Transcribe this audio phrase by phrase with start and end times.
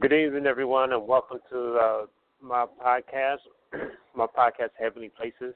[0.00, 2.06] Good evening, everyone, and welcome to uh,
[2.40, 3.38] my podcast,
[4.14, 5.54] my podcast, Heavenly Places.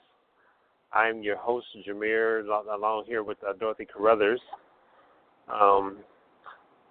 [0.92, 4.40] I'm your host, Jamere, along here with uh, Dorothy Carruthers.
[5.46, 5.98] Um,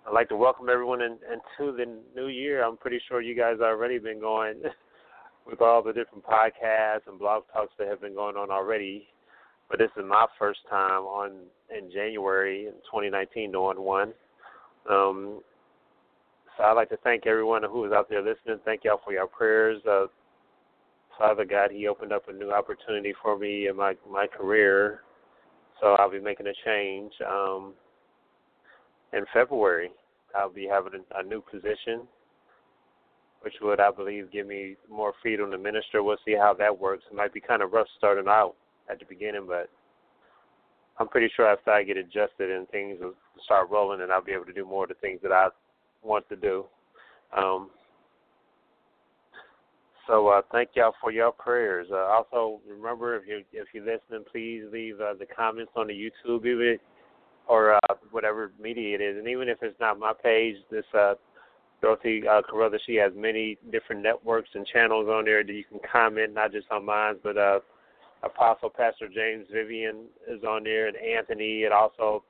[0.07, 2.63] I'd like to welcome everyone in, into the new year.
[2.63, 4.61] I'm pretty sure you guys already been going
[5.45, 9.07] with all the different podcasts and blog talks that have been going on already.
[9.69, 11.31] But this is my first time on
[11.77, 14.13] in January in 2019 doing one.
[14.89, 15.41] Um,
[16.63, 18.59] I'd like to thank everyone who is out there listening.
[18.65, 19.81] Thank y'all for your prayers.
[19.89, 20.05] Uh,
[21.17, 25.01] Father God, He opened up a new opportunity for me in my my career,
[25.79, 27.11] so I'll be making a change.
[27.27, 27.73] Um,
[29.13, 29.91] in February,
[30.35, 32.07] I'll be having a, a new position,
[33.41, 36.03] which would, I believe, give me more freedom to minister.
[36.03, 37.03] We'll see how that works.
[37.11, 38.55] It might be kind of rough starting out
[38.89, 39.69] at the beginning, but
[40.97, 44.31] I'm pretty sure after I get adjusted and things will start rolling, and I'll be
[44.33, 45.49] able to do more of the things that I
[46.03, 46.65] want to do.
[47.35, 47.69] Um,
[50.07, 51.87] so uh, thank y'all for your prayers.
[51.91, 55.93] Uh, also, remember if you if you're listening, please leave uh, the comments on the
[55.93, 56.77] YouTube, even
[57.47, 61.13] or uh, whatever media it is, and even if it's not my page, this uh,
[61.81, 65.79] Dorothy uh, Carruthers, she has many different networks and channels on there that you can
[65.91, 67.59] comment, not just on mine, but uh,
[68.23, 72.23] Apostle Pastor James Vivian is on there, and Anthony, and also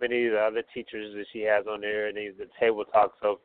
[0.00, 3.12] many of the other teachers that she has on there, and the table talk.
[3.22, 3.40] So,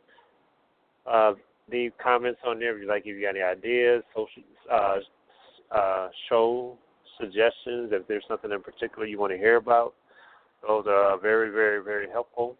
[1.10, 1.34] uh,
[1.72, 3.04] leave comments on there like.
[3.06, 4.98] If you got any ideas, social uh,
[5.76, 6.78] uh, show
[7.20, 9.94] suggestions, if there's something in particular you want to hear about,
[10.68, 12.56] those are very, very, very helpful.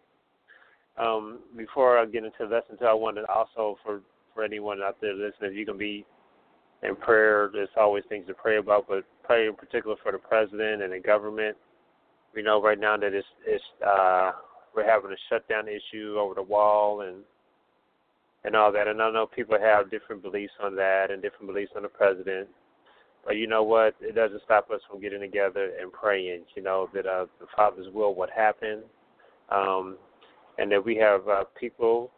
[0.98, 4.00] Um, before I get into lesson, I wanted also for
[4.34, 6.04] for anyone out there listening, if you can be
[6.82, 10.82] in prayer, there's always things to pray about, but pray in particular for the president
[10.82, 11.56] and the government.
[12.34, 14.32] We know right now that it's it's uh,
[14.74, 17.18] we're having a shutdown issue over the wall and
[18.44, 18.88] and all that.
[18.88, 22.48] And I know people have different beliefs on that and different beliefs on the president.
[23.24, 23.94] But you know what?
[24.00, 26.42] It doesn't stop us from getting together and praying.
[26.56, 28.82] You know that uh, the Father's will would happen,
[29.50, 29.96] um,
[30.58, 32.10] and that we have uh, people,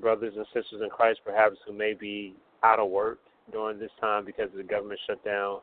[0.00, 3.18] brothers and sisters in Christ, perhaps who may be out of work
[3.52, 5.58] during this time because of the government shutdown.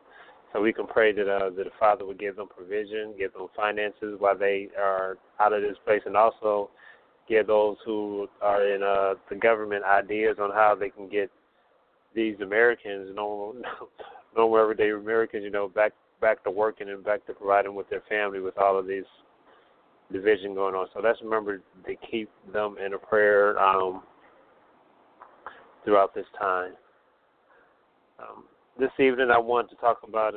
[0.56, 3.48] So we can pray that uh, that the Father would give them provision, give them
[3.58, 6.70] finances while they are out of this place, and also
[7.28, 11.30] give those who are in uh, the government ideas on how they can get
[12.16, 13.56] these Americans, normal,
[14.58, 18.40] everyday Americans, you know, back back to working and back to providing with their family
[18.40, 19.04] with all of these
[20.10, 20.88] division going on.
[20.94, 24.04] So let's remember to keep them in a prayer um,
[25.84, 26.72] throughout this time.
[28.20, 28.46] Um,
[28.80, 30.34] this evening, I want to talk about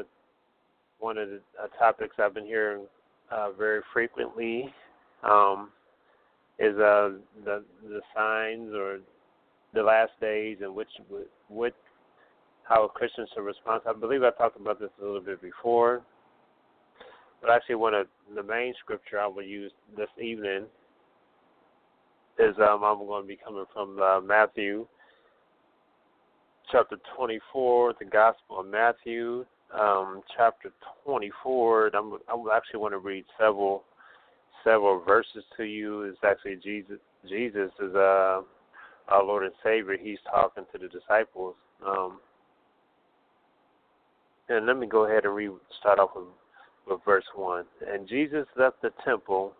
[1.00, 2.86] one of the uh, topics I've been hearing
[3.30, 4.72] uh, very frequently.
[5.22, 5.70] Um,
[6.58, 7.10] is uh,
[7.44, 8.98] the the signs or
[9.74, 10.88] the last days and which
[11.48, 11.74] what
[12.64, 13.82] how Christians should respond.
[13.88, 16.02] I believe I talked about this a little bit before,
[17.40, 20.64] but actually one of the main scripture I will use this evening
[22.38, 24.86] is um, I'm going to be coming from uh, Matthew
[26.70, 29.44] chapter 24, the Gospel of Matthew,
[29.78, 30.70] um, chapter
[31.04, 31.90] 24.
[31.94, 33.84] I'm, I actually want to read several
[34.64, 36.02] several verses to you.
[36.02, 36.98] It's actually Jesus.
[37.28, 38.42] Jesus is uh,
[39.08, 39.96] our Lord and Savior.
[40.00, 41.54] He's talking to the disciples.
[41.86, 42.20] Um,
[44.48, 45.50] and let me go ahead and read.
[45.80, 46.24] Start off with,
[46.86, 47.64] with verse one.
[47.86, 49.52] And Jesus left the temple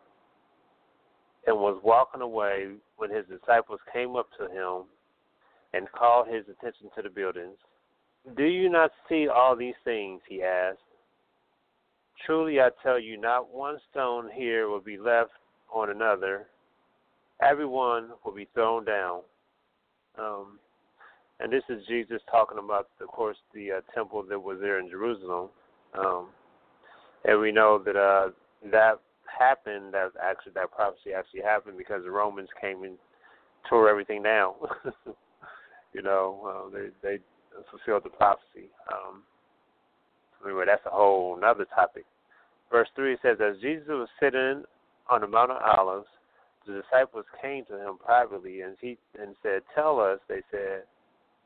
[1.47, 4.85] and was walking away when his disciples came up to him
[5.75, 7.57] and called his attention to the buildings.
[8.37, 10.21] Do you not see all these things?
[10.29, 10.79] He asked.
[12.27, 15.31] Truly I tell you, not one stone here will be left
[15.73, 16.47] on another.
[17.41, 19.21] Everyone will be thrown down.
[20.19, 20.59] Um,
[21.41, 24.91] and this is Jesus talking about, of course, the uh, temple that was there in
[24.91, 25.49] Jerusalem.
[25.97, 26.29] Um,
[27.25, 28.31] and we know that uh,
[28.71, 29.01] that
[29.39, 29.95] happened.
[29.95, 32.99] That actually that prophecy actually happened because the Romans came and
[33.69, 34.55] tore everything down.
[35.93, 37.23] you know, uh, they they
[37.71, 38.69] fulfilled the prophecy.
[38.93, 39.23] Um,
[40.45, 42.05] anyway, that's a whole another topic.
[42.71, 44.63] Verse 3 says, As Jesus was sitting
[45.11, 46.07] on the Mount of Olives,
[46.67, 50.83] the disciples came to him privately and he and said, Tell us, they said,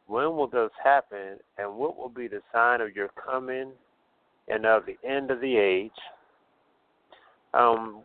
[0.08, 3.70] when will this happen, and what will be the sign of your coming
[4.48, 5.90] and of the end of the age?
[7.54, 8.02] Um,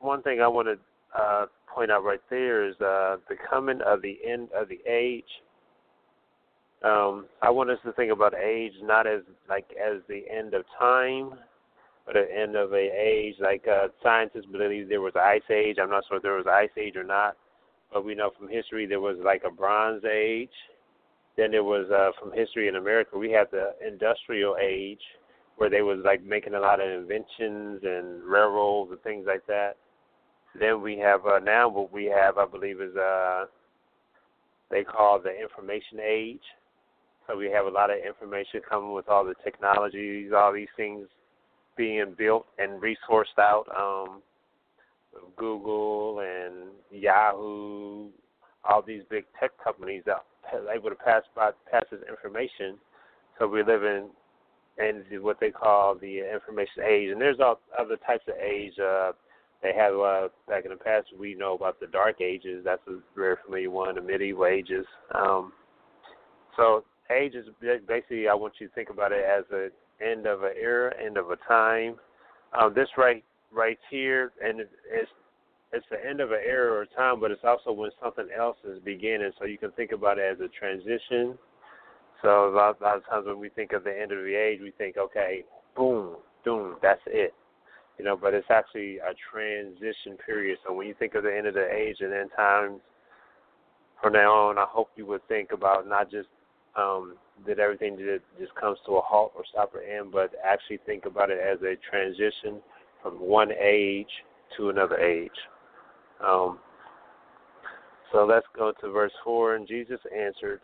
[0.00, 0.78] one thing I want to
[1.18, 5.24] uh, point out right there is uh, the coming of the end of the age
[6.82, 10.64] um, I want us to think about age not as like as the end of
[10.78, 11.32] time,
[12.06, 13.34] but the end of a age.
[13.38, 15.76] Like uh, scientists believe there was an ice age.
[15.80, 17.36] I'm not sure if there was an ice age or not,
[17.92, 20.48] but we know from history there was like a Bronze Age.
[21.36, 25.02] Then there was uh, from history in America we had the Industrial Age,
[25.56, 29.76] where they was like making a lot of inventions and railroads and things like that.
[30.58, 33.46] Then we have uh, now what we have, I believe, is uh,
[34.70, 36.40] they call the Information Age.
[37.26, 41.06] So we have a lot of information coming with all the technologies, all these things
[41.76, 43.66] being built and resourced out.
[43.76, 44.22] Um,
[45.36, 48.08] Google and Yahoo,
[48.64, 52.78] all these big tech companies that are able to pass by pass this information.
[53.38, 54.08] So we live in
[54.78, 58.78] in what they call the information age, and there's all other types of age.
[58.78, 59.12] Uh,
[59.62, 61.08] they have uh, back in the past.
[61.18, 62.62] We know about the Dark Ages.
[62.64, 63.94] That's a very familiar one.
[63.94, 64.86] The medieval ages.
[65.14, 65.52] Um,
[66.56, 67.46] so age is
[67.86, 68.28] basically.
[68.28, 69.68] I want you to think about it as a
[70.02, 71.96] end of an era, end of a time.
[72.58, 73.22] Um, this right
[73.52, 75.10] right here, and it's
[75.72, 78.80] it's the end of an era or time, but it's also when something else is
[78.84, 79.30] beginning.
[79.38, 81.38] So you can think about it as a transition.
[82.22, 84.34] So a lot, a lot of times when we think of the end of the
[84.34, 85.44] age, we think, okay,
[85.76, 87.32] boom, boom, that's it.
[88.00, 90.56] You know, but it's actually a transition period.
[90.66, 92.80] So when you think of the end of the age and end times,
[94.00, 96.28] from now on, I hope you would think about not just
[96.78, 97.16] um,
[97.46, 101.04] that everything just just comes to a halt or stop or end, but actually think
[101.04, 102.62] about it as a transition
[103.02, 104.08] from one age
[104.56, 105.30] to another age.
[106.26, 106.58] Um,
[108.12, 109.56] so let's go to verse 4.
[109.56, 110.62] And Jesus answered,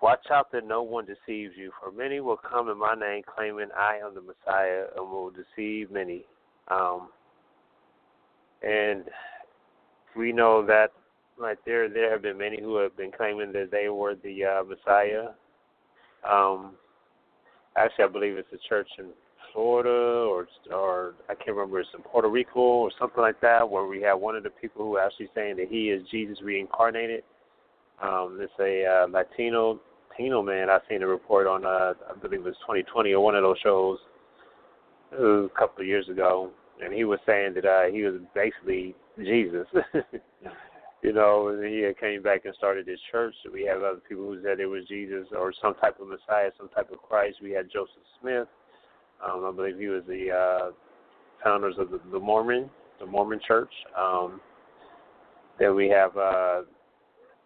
[0.00, 3.70] Watch out that no one deceives you, for many will come in my name, claiming
[3.76, 6.26] I am the Messiah, and will deceive many.
[6.68, 7.08] Um,
[8.62, 9.04] and
[10.16, 10.88] we know that
[11.38, 14.64] right there, there have been many who have been claiming that they were the uh,
[14.64, 15.28] Messiah.
[16.28, 16.72] Um,
[17.76, 19.06] actually, I believe it's a church in
[19.52, 23.86] Florida or or I can't remember it's in Puerto Rico or something like that, where
[23.86, 27.22] we have one of the people who actually saying that he is Jesus reincarnated.
[28.02, 29.80] Um, it's a uh, Latino
[30.10, 30.70] Latino man.
[30.70, 33.58] I seen a report on uh, I believe it was 2020 or one of those
[33.62, 33.98] shows
[35.18, 36.50] a couple of years ago,
[36.82, 39.66] and he was saying that uh, he was basically Jesus.
[41.02, 43.34] you know, and he came back and started his church.
[43.52, 46.68] We have other people who said it was Jesus or some type of Messiah, some
[46.70, 47.36] type of Christ.
[47.42, 48.48] We had Joseph Smith.
[49.24, 50.70] Um, I believe he was the uh,
[51.44, 52.70] founders of the, the Mormon,
[53.00, 53.70] the Mormon Church.
[53.98, 54.40] Um,
[55.58, 56.62] then we have uh,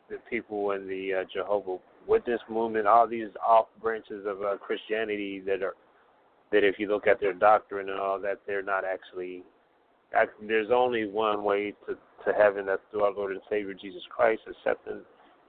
[0.09, 2.87] the people in the uh, Jehovah Witness movement.
[2.87, 5.75] All these off branches of uh, Christianity that are
[6.53, 9.43] that, if you look at their doctrine and all that, they're not actually.
[10.47, 12.67] There's only one way to to heaven.
[12.67, 15.00] That's through our Lord and Savior Jesus Christ, accepting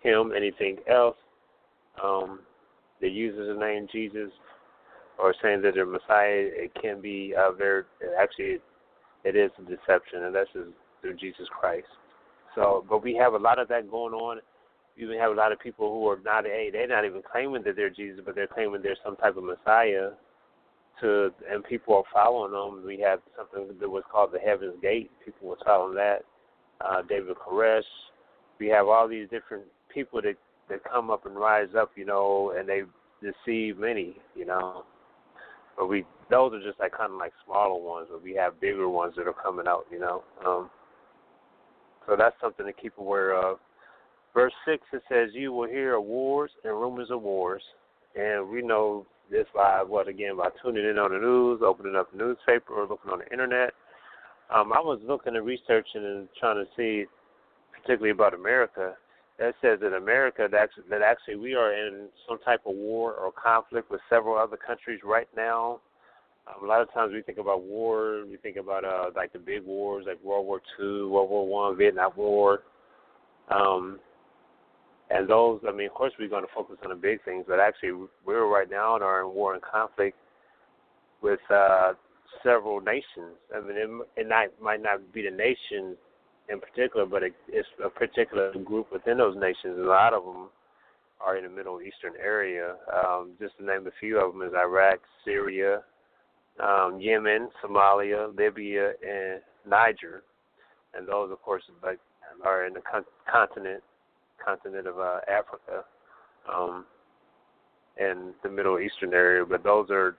[0.01, 0.34] Him.
[0.36, 1.16] Anything else
[2.04, 2.42] um,
[3.01, 4.31] that uses the name Jesus
[5.18, 7.84] or saying that they're Messiah, it can be uh, very
[8.19, 8.60] actually
[9.24, 10.69] it is a deception, and that's just
[11.02, 11.88] through Jesus Christ.
[12.56, 14.40] So, but we have a lot of that going on.
[14.98, 17.63] We even have a lot of people who are not a they're not even claiming
[17.63, 20.12] that they're Jesus, but they're claiming they're some type of Messiah.
[21.01, 22.86] To and people are following them.
[22.86, 25.10] We have something that was called the Heaven's Gate.
[25.24, 26.19] People were following that.
[26.81, 27.84] Uh, David Koresh.
[28.60, 29.63] We have all these different
[29.94, 30.36] people that
[30.69, 32.81] that come up and rise up, you know, and they
[33.22, 34.84] deceive many, you know.
[35.78, 38.90] But we those are just like kind of like smaller ones, but we have bigger
[38.90, 40.24] ones that are coming out, you know.
[40.45, 40.69] Um,
[42.07, 43.57] so that's something to keep aware of.
[44.34, 47.64] Verse six it says, "You will hear of wars and rumors of wars,"
[48.16, 52.12] and we know this by what again by tuning in on the news, opening up
[52.12, 53.74] the newspaper, or looking on the internet.
[54.54, 57.06] Um, I was looking and researching and trying to see,
[57.71, 58.95] particularly about America,
[59.38, 63.14] that says that America that actually, that actually we are in some type of war
[63.14, 65.80] or conflict with several other countries right now.
[66.48, 69.40] Um, a lot of times we think about war, we think about uh, like the
[69.40, 72.64] big wars, like World War Two, World War One, Vietnam War,
[73.50, 74.00] um,
[75.09, 75.61] and those.
[75.68, 78.47] I mean, of course, we're going to focus on the big things, but actually, we're
[78.47, 80.18] right now in our war and conflict
[81.21, 81.94] with uh,
[82.44, 83.35] several nations.
[83.56, 85.97] I mean, it, it not, might not be the nations
[86.49, 89.78] in particular, but it, it's a particular group within those nations.
[89.78, 90.49] A lot of them
[91.21, 92.75] are in the Middle Eastern area.
[92.94, 95.81] Um, just to name a few of them is Iraq, Syria,
[96.63, 100.23] um, Yemen, Somalia, Libya, and Niger.
[100.94, 101.99] And those, of course, like,
[102.44, 103.83] are in the con- continent
[104.44, 105.84] continent of uh, Africa
[106.54, 106.86] um,
[107.98, 109.46] and the Middle Eastern area.
[109.46, 110.18] But those are,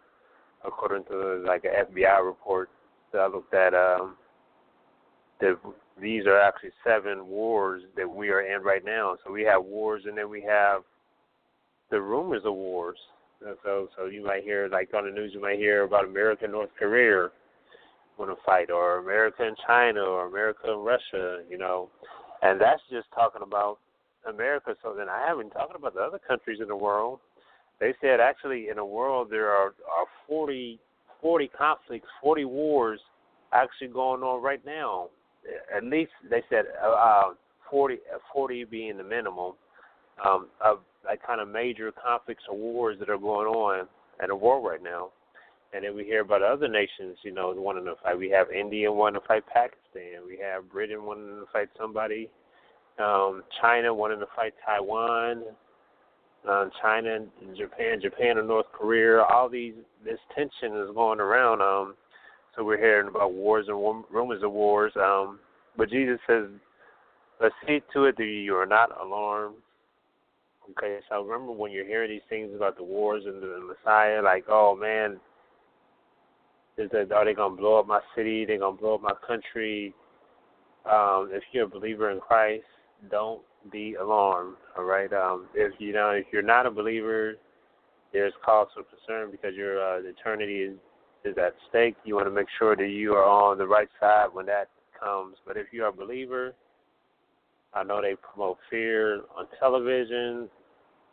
[0.65, 2.71] according to like an FBI report
[3.13, 4.17] that I looked at, um,
[5.41, 5.59] that
[6.01, 9.17] these are actually seven wars that we are in right now.
[9.25, 10.83] So we have wars, and then we have
[11.91, 12.99] the rumors of wars.
[13.65, 16.53] So, so you might hear, like on the news, you might hear about America and
[16.53, 17.31] North Korea
[18.19, 21.39] want to fight, or America and China, or America and Russia.
[21.49, 21.89] You know,
[22.43, 23.79] and that's just talking about
[24.29, 24.75] America.
[24.83, 27.21] So then I haven't talking about the other countries in the world.
[27.79, 30.79] They said actually in the world there are, are 40,
[31.21, 33.01] 40 conflicts, 40 wars
[33.53, 35.09] actually going on right now.
[35.75, 37.35] At least they said uh, uh
[37.71, 37.99] 40,
[38.33, 39.53] 40 being the minimum
[40.25, 43.87] um, of like kind of major conflicts or wars that are going on
[44.23, 45.11] in the world right now.
[45.73, 48.19] And then we hear about other nations, you know, wanting to fight.
[48.19, 50.27] We have India wanting to fight Pakistan.
[50.27, 52.29] We have Britain wanting to fight somebody.
[53.01, 55.43] Um, China wanting to fight Taiwan.
[56.49, 59.23] Um, China and Japan, Japan and North Korea.
[59.23, 61.61] All these this tension is going around.
[61.61, 61.95] Um,
[62.57, 64.93] so we're hearing about wars and rumors of wars.
[64.97, 65.39] Um,
[65.77, 66.47] but Jesus says,
[67.41, 69.57] "Let's see to it that you are not alarmed."
[70.71, 74.45] Okay, so remember when you're hearing these things about the wars and the Messiah, like,
[74.49, 75.21] oh man,
[76.79, 78.45] is that are they gonna blow up my city?
[78.45, 79.95] They're gonna blow up my country.
[80.87, 82.65] Um, if you're a believer in Christ,
[83.11, 84.57] don't be alarmed.
[84.77, 85.13] All right.
[85.13, 87.35] Um, if you know if you're not a believer,
[88.13, 90.77] there's cause for concern because your uh, eternity is
[91.25, 91.97] is at stake.
[92.05, 95.37] You want to make sure that you are on the right side when that comes.
[95.47, 96.55] But if you're a believer,
[97.75, 100.49] I know they promote fear on television,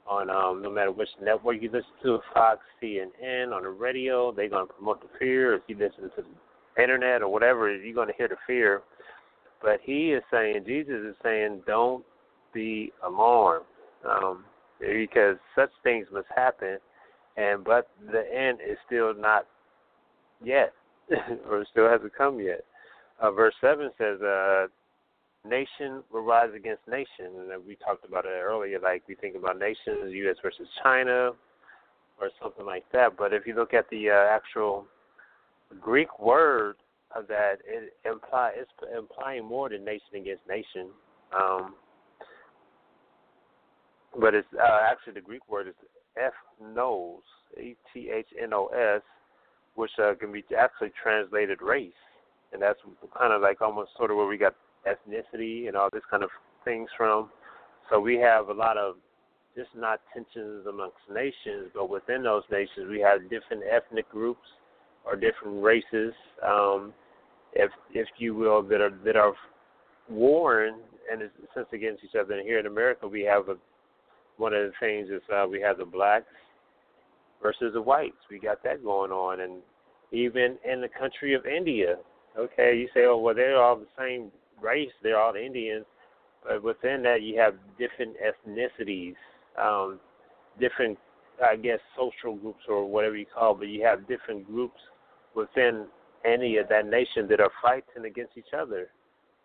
[0.10, 4.50] on um, no matter which network you listen to, Fox, CNN, on the radio, they're
[4.50, 5.54] going to promote the fear.
[5.56, 8.82] If you listen to the internet or whatever, you're going to hear the fear.
[9.62, 12.04] But he is saying, Jesus is saying, don't
[12.54, 13.66] be alarmed,
[14.08, 14.46] um,
[14.80, 16.78] because such things must happen,
[17.36, 19.48] and but the end is still not
[20.44, 20.74] yet,
[21.50, 22.64] or still hasn't come yet.
[23.20, 24.68] Uh, verse seven says, uh,
[25.48, 28.80] nation will rise against nation, and we talked about it earlier.
[28.80, 30.36] Like we think about nations, U.S.
[30.44, 31.32] versus China,
[32.20, 33.18] or something like that.
[33.18, 34.86] But if you look at the uh, actual
[35.82, 36.76] Greek word
[37.16, 40.90] that, it imply it's implying more than nation against nation.
[41.38, 41.76] Um,
[44.20, 45.76] but it's uh, actually the Greek word is
[46.18, 47.20] ethnos,
[47.60, 49.02] e t h n o s,
[49.76, 51.92] which uh, can be actually translated race,
[52.54, 52.80] and that's
[53.18, 54.56] kind of like almost sort of where we got
[54.88, 56.30] ethnicity and all this kind of
[56.66, 57.30] things from.
[57.90, 58.96] So we have a lot of
[59.56, 64.48] just not tensions amongst nations, but within those nations we have different ethnic groups
[65.08, 66.14] or different races,
[66.46, 66.94] um,
[67.54, 69.34] if if you will, that are that are
[70.10, 70.76] warring
[71.12, 72.34] and in a sense against each other.
[72.34, 73.56] And here in America we have a
[74.38, 76.26] one of the things is uh, we have the blacks
[77.42, 78.18] versus the whites.
[78.30, 79.62] We got that going on, and
[80.12, 81.96] even in the country of India,
[82.38, 85.86] okay, you say, oh well, they're all the same race, they're all Indians,
[86.44, 89.16] but within that you have different ethnicities,
[89.60, 90.00] um,
[90.60, 90.98] different,
[91.44, 94.80] I guess, social groups or whatever you call, it, but you have different groups
[95.38, 95.86] within
[96.26, 98.90] any of that nation that are fighting against each other.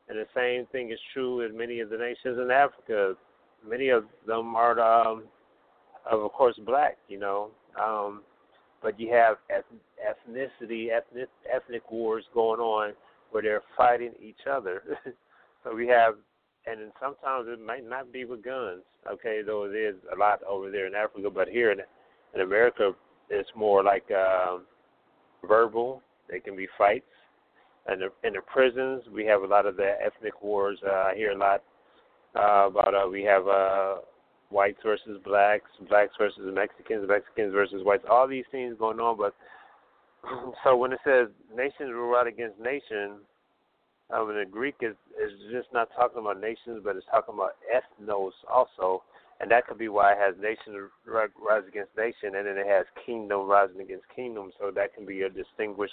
[0.09, 3.15] And the same thing is true in many of the nations in Africa.
[3.69, 5.25] Many of them are, um,
[6.11, 6.97] of course, black.
[7.09, 8.23] You know, um,
[8.83, 12.95] but you have ethnicity, ethnic, ethnic wars going on
[13.31, 14.83] where they're fighting each other.
[15.65, 16.15] so we have,
[16.67, 20.71] and sometimes it might not be with guns, okay, though it is a lot over
[20.71, 21.79] there in Africa, but here in,
[22.35, 22.93] in America,
[23.31, 24.65] it's more like um,
[25.47, 26.03] verbal.
[26.31, 27.05] They can be fights.
[27.87, 30.79] And in, the prisons, we have a lot of the ethnic wars.
[30.87, 31.63] Uh, I hear a lot
[32.37, 33.97] uh, about uh, we have uh,
[34.51, 38.05] whites versus blacks, blacks versus Mexicans, Mexicans versus whites.
[38.09, 39.35] All these things going on, but
[40.65, 43.19] so when it says nations will rise against nation,
[44.15, 47.57] um, in the Greek is is just not talking about nations, but it's talking about
[47.75, 49.03] ethnos also,
[49.43, 52.87] and that could be why it has nation rise against nation, and then it has
[53.05, 54.53] kingdom rising against kingdom.
[54.59, 55.91] So that can be a distinguish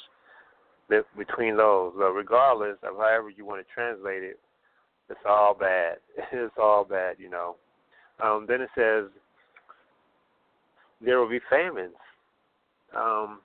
[1.18, 1.94] between those.
[1.98, 4.40] But regardless of however you want to translate it,
[5.10, 5.98] it's all bad.
[6.32, 7.56] it's all bad, you know.
[8.24, 9.06] Um, then it says
[11.02, 11.96] there will be famines.
[12.96, 13.40] Um,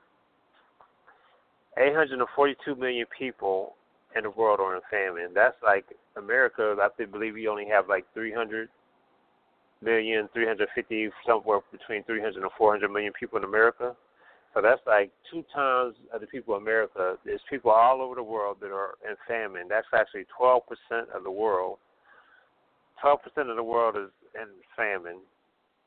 [1.78, 3.75] 842 million people
[4.14, 5.32] in the world are in famine.
[5.34, 5.87] That's like
[6.18, 6.76] America.
[6.78, 8.68] I believe we only have like 300
[9.83, 13.95] million, 350, somewhere between 300 and 400 million people in America.
[14.54, 17.16] So that's like two times of the people in America.
[17.25, 19.66] There's people all over the world that are in famine.
[19.69, 20.61] That's actually 12%
[21.14, 21.78] of the world.
[23.04, 23.16] 12%
[23.50, 25.19] of the world is in famine,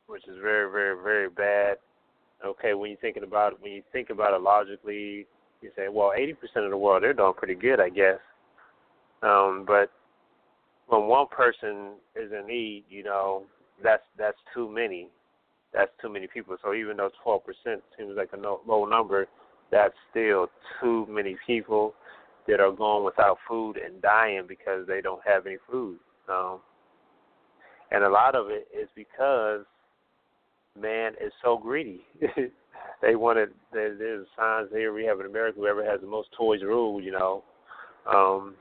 [0.08, 1.78] which is very, very, very bad.
[2.46, 5.26] Okay, when you're thinking about it, when you think about it logically,
[5.62, 6.34] you say, well, 80%
[6.66, 8.20] of the world they're doing pretty good, I guess.
[9.24, 9.92] Um, but
[10.88, 13.44] when one person is in need, you know,
[13.84, 15.10] that's that's too many.
[15.74, 16.56] That's too many people.
[16.64, 17.40] So even though 12%
[17.98, 19.28] seems like a low number,
[19.70, 20.48] that's still
[20.82, 21.94] too many people
[22.48, 25.98] that are going without food and dying because they don't have any food.
[26.30, 26.60] Um,
[27.92, 29.66] and a lot of it is because
[30.80, 32.02] man is so greedy.
[33.02, 36.62] they wanted there, there's signs here we have in America whoever has the most toys
[36.64, 37.44] rule, you know.
[38.06, 38.56] Um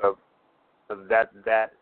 [0.00, 0.16] but
[1.08, 1.72] that that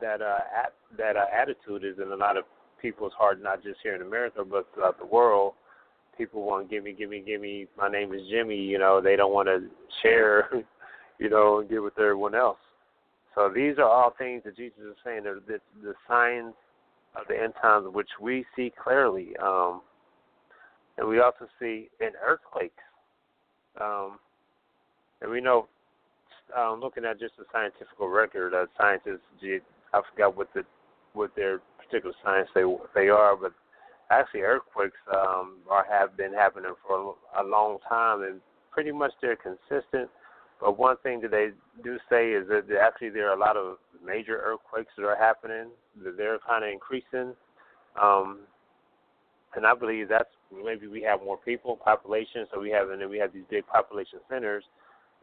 [0.00, 2.44] that uh at, that uh, attitude is in a lot of
[2.80, 5.54] people's heart, not just here in America but throughout the world.
[6.18, 7.66] People want give me, give me, give me.
[7.76, 8.56] My name is Jimmy.
[8.56, 9.66] You know, they don't want to
[10.02, 10.50] share,
[11.18, 12.58] you know, and give with everyone else.
[13.34, 15.22] So these are all things that Jesus is saying.
[15.24, 16.52] They're the, the signs
[17.16, 19.80] of the end times, which we see clearly, um,
[20.98, 22.74] and we also see in earthquakes.
[23.80, 24.18] Um,
[25.22, 25.68] and we know,
[26.56, 29.24] um, looking at just the scientific record, uh, scientists,
[29.92, 30.64] I forgot what the
[31.14, 33.52] what their particular science they they are, but
[34.10, 38.40] actually earthquakes um, are have been happening for a, long time, and
[38.72, 40.08] pretty much they're consistent
[40.62, 41.50] but one thing that they
[41.82, 45.70] do say is that actually there are a lot of major earthquakes that are happening.
[46.04, 47.34] That they're kind of increasing,
[48.00, 48.38] um,
[49.54, 50.30] and I believe that's
[50.64, 53.66] maybe we have more people, population, so we have and then we have these big
[53.66, 54.64] population centers.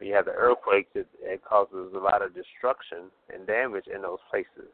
[0.00, 4.18] We have the earthquakes that it causes a lot of destruction and damage in those
[4.30, 4.70] places.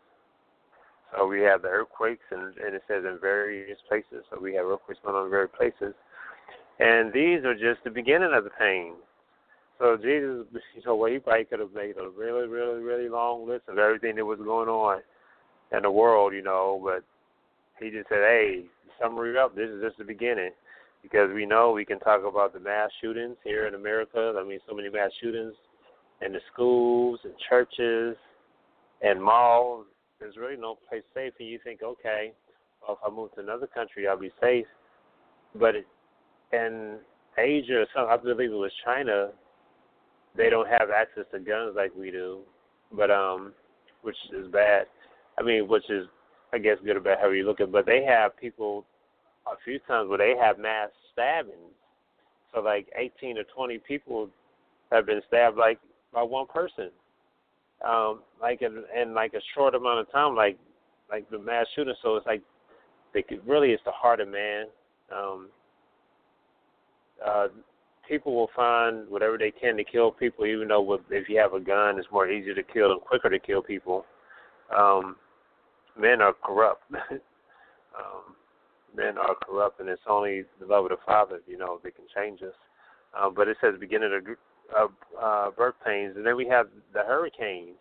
[1.15, 4.25] So we have the earthquakes, and, and it says in various places.
[4.31, 5.95] So we have earthquakes going on in various places,
[6.79, 8.95] and these are just the beginning of the pain.
[9.79, 13.47] So Jesus, you know, well, he probably could have made a really, really, really long
[13.47, 15.01] list of everything that was going on
[15.73, 17.05] in the world, you know, but
[17.83, 18.65] he just said, hey,
[19.01, 20.51] summary up, this is just the beginning.
[21.11, 24.35] Because we know we can talk about the mass shootings here in America.
[24.37, 25.55] I mean, so many mass shootings
[26.21, 28.17] in the schools and churches
[29.03, 29.87] and malls.
[30.19, 32.33] There's really no place safe, and you think, okay,
[32.83, 34.67] well, if I move to another country, I'll be safe.
[35.55, 35.87] But it,
[36.53, 36.99] in
[37.39, 39.29] Asia, some I believe it was China,
[40.37, 42.41] they don't have access to guns like we do,
[42.93, 43.53] but um,
[44.03, 44.87] which is bad.
[45.39, 46.09] I mean, which is
[46.53, 47.69] I guess good or bad however you look at.
[47.69, 47.73] it.
[47.73, 48.85] But they have people
[49.47, 51.73] a few times where they have mass stabbings.
[52.55, 54.29] So like 18 or 20 people
[54.93, 55.79] have been stabbed like
[56.13, 56.91] by one person.
[57.87, 60.59] Um, like in, in like a short amount of time, like
[61.11, 61.95] like the mass shooting.
[62.03, 62.43] So it's like
[63.13, 64.67] they could, really it's the heart of man.
[65.15, 65.49] Um,
[67.25, 67.49] uh,
[68.09, 71.55] people will find whatever they can to kill people, even though with, if you have
[71.55, 74.05] a gun, it's more easier to kill and quicker to kill people.
[74.77, 75.17] Um,
[75.99, 76.83] men are corrupt.
[77.11, 78.36] um,
[78.97, 82.07] men are corrupt, and it's only the love of the Father, you know, that can
[82.15, 82.55] change us.
[83.19, 84.13] Um, but it says beginning
[84.77, 87.77] of uh, uh, birth pains, and then we have the hurricanes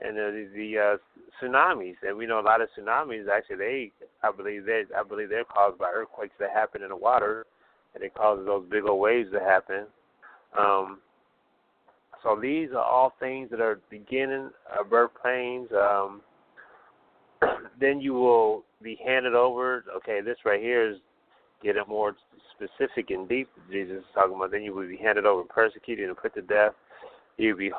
[0.00, 0.96] and the, the uh,
[1.42, 3.28] tsunamis, and we know a lot of tsunamis.
[3.28, 6.96] Actually, they, I believe, they, I believe they're caused by earthquakes that happen in the
[6.96, 7.46] water
[7.94, 9.86] and it causes those big old waves to happen.
[10.58, 10.98] Um,
[12.22, 15.68] so these are all things that are beginning of birth pains.
[15.72, 16.22] Um,
[17.80, 19.84] then you will be handed over.
[19.96, 20.96] Okay, this right here is
[21.62, 22.14] get getting more
[22.54, 23.48] specific and deep.
[23.70, 24.50] Jesus is talking about.
[24.50, 26.72] Then you will be handed over, persecuted, and put to death.
[27.36, 27.72] You'll be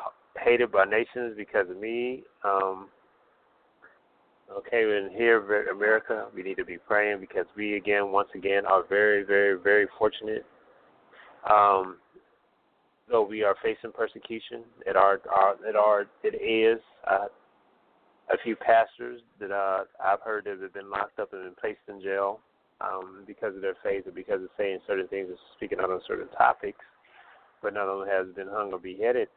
[0.43, 2.23] hated by nations because of me.
[2.43, 2.88] Um,
[4.53, 8.84] Okay, and here America, we need to be praying because we again, once again, are
[8.88, 10.45] very, very, very fortunate.
[11.49, 11.97] Um,
[13.10, 16.79] though we are facing persecution, it are, are it are it is
[17.10, 17.25] uh,
[18.33, 21.79] a few pastors that uh, I've heard that have been locked up and been placed
[21.88, 22.39] in jail
[22.81, 26.01] um, because of their faith or because of saying certain things or speaking out on
[26.07, 26.79] certain topics.
[27.61, 29.27] But of them has been hung or beheaded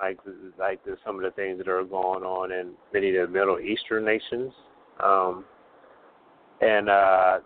[0.00, 0.18] like
[0.58, 3.60] like the, some of the things that are going on in many of the Middle
[3.60, 4.52] Eastern nations,
[5.02, 5.44] um,
[6.60, 7.38] and uh,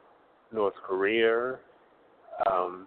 [0.52, 1.58] North Korea,
[2.50, 2.86] um,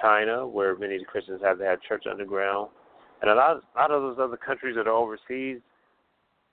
[0.00, 2.70] China, where many of the Christians have had church underground,
[3.20, 5.60] and a lot of, a lot of those other countries that are overseas,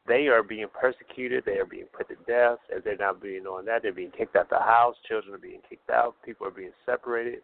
[0.08, 1.44] they are being persecuted.
[1.46, 2.60] They are being put to death.
[2.76, 4.96] As they're not being on that, they're being kicked out of the house.
[5.08, 6.16] Children are being kicked out.
[6.26, 7.40] People are being separated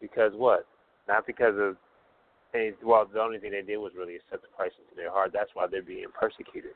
[0.00, 0.66] because what?
[1.08, 1.76] Not because of
[2.52, 5.30] and well, the only thing they did was really accept the Christ into their heart.
[5.32, 6.72] That's why they're being persecuted.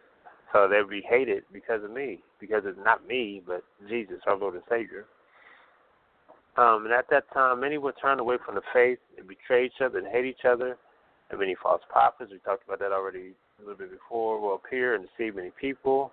[0.52, 4.54] So they'll be hated because of me, because it's not me, but Jesus, our Lord
[4.54, 5.06] and Savior.
[6.56, 9.80] Um, and at that time, many would turn away from the faith and betray each
[9.84, 10.76] other and hate each other.
[11.30, 14.94] And many false prophets, we talked about that already a little bit before, will appear
[14.94, 16.12] and deceive many people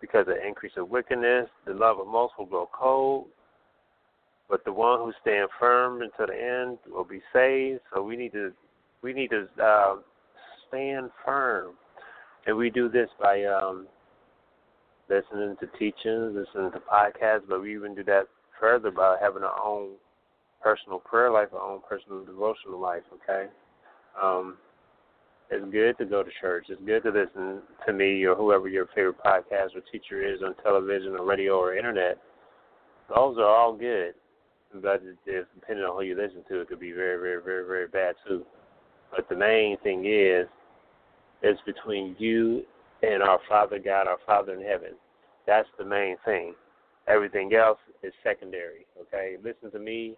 [0.00, 1.48] because of the increase of wickedness.
[1.66, 3.26] The love of most will grow cold.
[4.48, 7.80] But the one who stand firm until the end will be saved.
[7.94, 8.52] So we need to
[9.02, 9.96] we need to uh,
[10.68, 11.74] stand firm,
[12.46, 13.86] and we do this by um,
[15.08, 18.24] listening to teachings, listening to podcasts, but we even do that
[18.58, 19.92] further by having our own
[20.62, 23.02] personal prayer life, our own personal devotional life.
[23.14, 23.46] Okay,
[24.22, 24.58] um,
[25.50, 26.66] It's good to go to church.
[26.68, 30.54] It's good to listen to me or whoever your favorite podcast or teacher is on
[30.62, 32.18] television or radio or internet.
[33.08, 34.14] Those are all good.
[34.72, 37.88] But if, depending on who you listen to, it could be very, very, very, very
[37.88, 38.46] bad too.
[39.10, 40.46] But the main thing is,
[41.42, 42.62] it's between you
[43.02, 44.92] and our Father God, our Father in heaven.
[45.46, 46.54] That's the main thing.
[47.08, 48.86] Everything else is secondary.
[49.00, 50.14] Okay, listen to me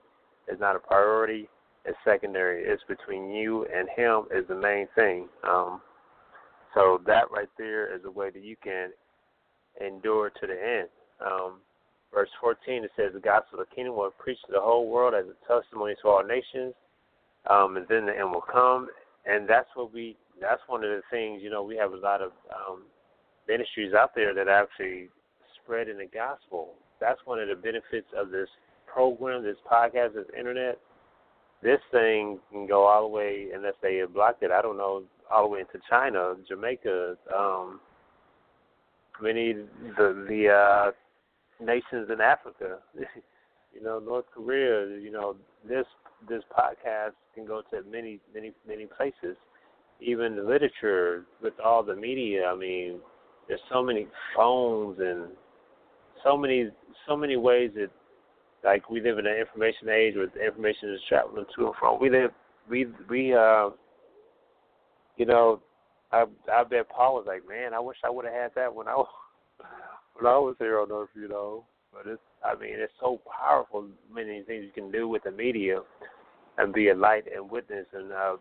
[0.52, 1.48] is not a priority
[1.86, 2.64] is secondary.
[2.64, 5.28] It's between you and him is the main thing.
[5.44, 5.80] Um,
[6.74, 8.90] so that right there is a way that you can
[9.84, 10.88] endure to the end.
[11.24, 11.60] Um,
[12.12, 15.14] verse 14 it says the gospel of the kingdom will preach to the whole world
[15.14, 16.74] as a testimony to all nations,
[17.48, 18.88] um, and then the end will come.
[19.26, 20.16] And that's what we.
[20.40, 21.40] That's one of the things.
[21.42, 22.82] You know, we have a lot of um,
[23.46, 25.08] ministries out there that actually
[25.62, 26.74] spread in the gospel.
[27.00, 28.48] That's one of the benefits of this
[28.92, 30.78] program, this podcast, this internet
[31.62, 34.50] this thing can go all the way unless they have blocked it.
[34.50, 37.80] I don't know all the way into China, Jamaica, um,
[39.20, 39.54] many
[39.96, 40.90] the the uh,
[41.64, 42.78] nations in Africa,
[43.74, 44.98] you know, North Korea.
[44.98, 45.86] You know, this
[46.28, 49.36] this podcast can go to many many many places.
[50.00, 52.46] Even the literature with all the media.
[52.46, 52.98] I mean,
[53.46, 55.28] there's so many phones and
[56.24, 56.70] so many
[57.06, 57.90] so many ways that
[58.64, 62.00] like we live in an information age where information is traveling to and from.
[62.00, 62.30] We live,
[62.68, 63.70] we we uh,
[65.16, 65.60] you know,
[66.12, 68.88] I I bet Paul was like, man, I wish I would have had that when
[68.88, 68.94] I
[70.14, 71.64] when I was here on Earth, you know.
[71.92, 73.86] But it's, I mean, it's so powerful.
[74.12, 75.80] Many things you can do with the media,
[76.56, 78.36] and be a light and witness and uh,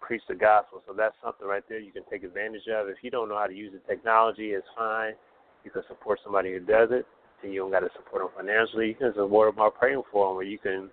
[0.00, 0.82] preach the gospel.
[0.86, 2.88] So that's something right there you can take advantage of.
[2.88, 5.14] If you don't know how to use the technology, it's fine.
[5.64, 7.06] You can support somebody who does it
[7.42, 8.88] and you don't got to support them financially.
[8.88, 10.90] You can support them by praying for them, or you can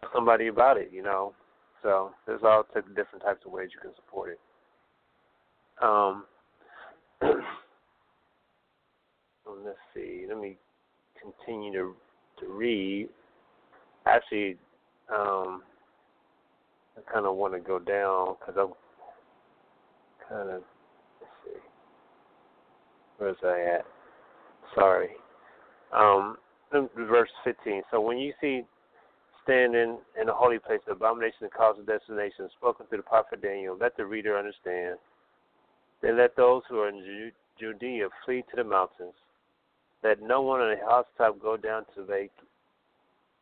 [0.00, 0.90] tell somebody about it.
[0.92, 1.34] You know,
[1.82, 4.40] so there's all different types of ways you can support it.
[5.82, 6.24] Um,
[9.64, 10.26] let's see.
[10.28, 10.56] Let me
[11.20, 11.94] continue to
[12.40, 13.08] to read.
[14.06, 14.56] Actually,
[15.12, 15.62] um,
[16.96, 18.72] I kind of want to go down because I'm
[20.28, 20.62] kind of
[21.20, 21.60] let's see.
[23.18, 23.84] Where's I at?
[24.74, 25.10] Sorry
[25.92, 26.36] um,
[26.72, 27.82] verse 15.
[27.90, 28.62] So when you see
[29.42, 33.42] standing in the holy place, the abomination and cause of destination, spoken through the prophet
[33.42, 34.98] Daniel, let the reader understand.
[36.02, 39.14] Then let those who are in Judea flee to the mountains.
[40.02, 42.30] Let no one on the housetop go down to make,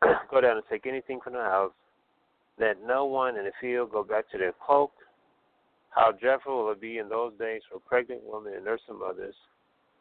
[0.31, 1.71] go down and take anything from the house.
[2.59, 4.91] Let no one in the field go back to their cloak.
[5.91, 9.35] How dreadful will it be in those days for pregnant women and nursing mothers?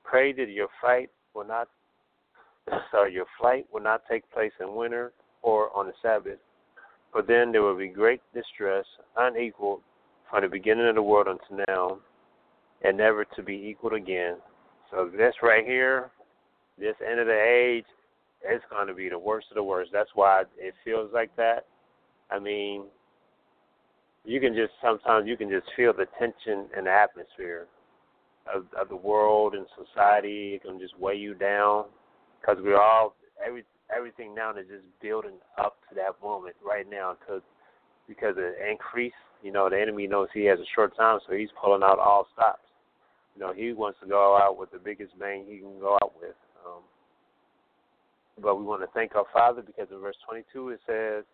[0.03, 1.69] Pray that your fight will not
[2.91, 6.39] so your flight will not take place in winter or on the Sabbath,
[7.13, 8.85] for then there will be great distress,
[9.17, 9.81] unequaled
[10.31, 11.99] from the beginning of the world until now,
[12.83, 14.37] and never to be equaled again.
[14.91, 16.11] So this right here,
[16.79, 17.85] this end of the age,
[18.43, 19.91] it's going to be the worst of the worst.
[19.93, 21.67] That's why it feels like that.
[22.31, 22.85] I mean,
[24.25, 27.67] you can just sometimes you can just feel the tension in the atmosphere
[28.55, 30.55] of, of the world and society.
[30.55, 31.87] It can just weigh you down
[32.41, 37.17] because we're all every everything now is just building up to that moment right now
[37.19, 37.43] because
[38.09, 39.13] because of increase.
[39.43, 42.27] You know, the enemy knows he has a short time, so he's pulling out all
[42.33, 42.63] stops.
[43.37, 46.15] You know, he wants to go out with the biggest bang he can go out
[46.21, 46.35] with.
[46.67, 46.83] Um,
[48.43, 51.25] but we want to thank our Father because in verse 22 it says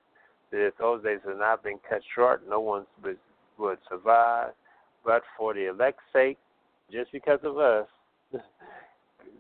[0.51, 4.51] that if those days have not been cut short, no one would survive.
[5.03, 6.39] But for the elect's sake,
[6.93, 7.87] just because of us,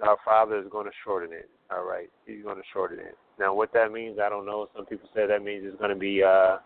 [0.02, 1.48] our Father is going to shorten it.
[1.70, 3.16] All right, He's going to shorten it.
[3.38, 4.68] Now, what that means, I don't know.
[4.76, 6.58] Some people say that means it's going to be uh,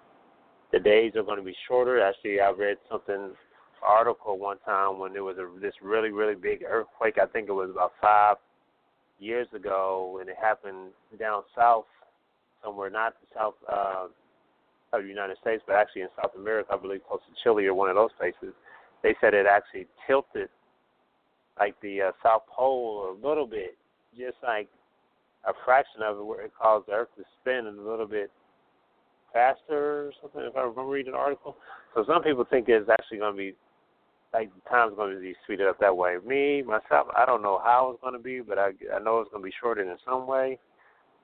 [0.73, 2.01] the days are going to be shorter.
[2.01, 3.33] Actually, I read something
[3.83, 7.17] article one time when there was a this really really big earthquake.
[7.21, 8.37] I think it was about five
[9.19, 11.87] years ago, and it happened down south
[12.63, 14.07] somewhere, not south uh,
[14.93, 17.75] of the United States, but actually in South America, I believe, close to Chile or
[17.75, 18.55] one of those places.
[19.03, 20.49] They said it actually tilted
[21.59, 23.77] like the uh, South Pole a little bit,
[24.17, 24.69] just like
[25.47, 28.31] a fraction of it, where it caused the Earth to spin a little bit
[29.33, 30.43] faster or something.
[30.43, 31.57] If I remember reading an article,
[31.95, 33.55] so some people think it's actually going to be
[34.33, 36.17] like time's going to be speeded up that way.
[36.27, 39.31] Me myself, I don't know how it's going to be, but I I know it's
[39.31, 40.59] going to be shortened in some way.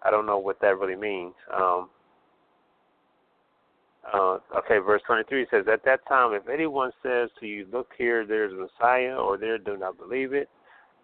[0.03, 1.35] I don't know what that really means.
[1.53, 1.89] Um,
[4.13, 8.27] uh, okay, verse 23 says, At that time, if anyone says to you, Look here,
[8.27, 10.49] there's a Messiah, or there, do not believe it,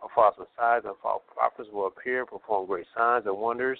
[0.02, 3.78] or false messiahs and false prophets will appear, perform great signs and wonders,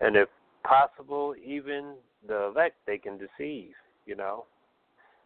[0.00, 0.28] and if
[0.64, 1.94] possible, even
[2.26, 3.72] the elect they can deceive,
[4.06, 4.44] you know.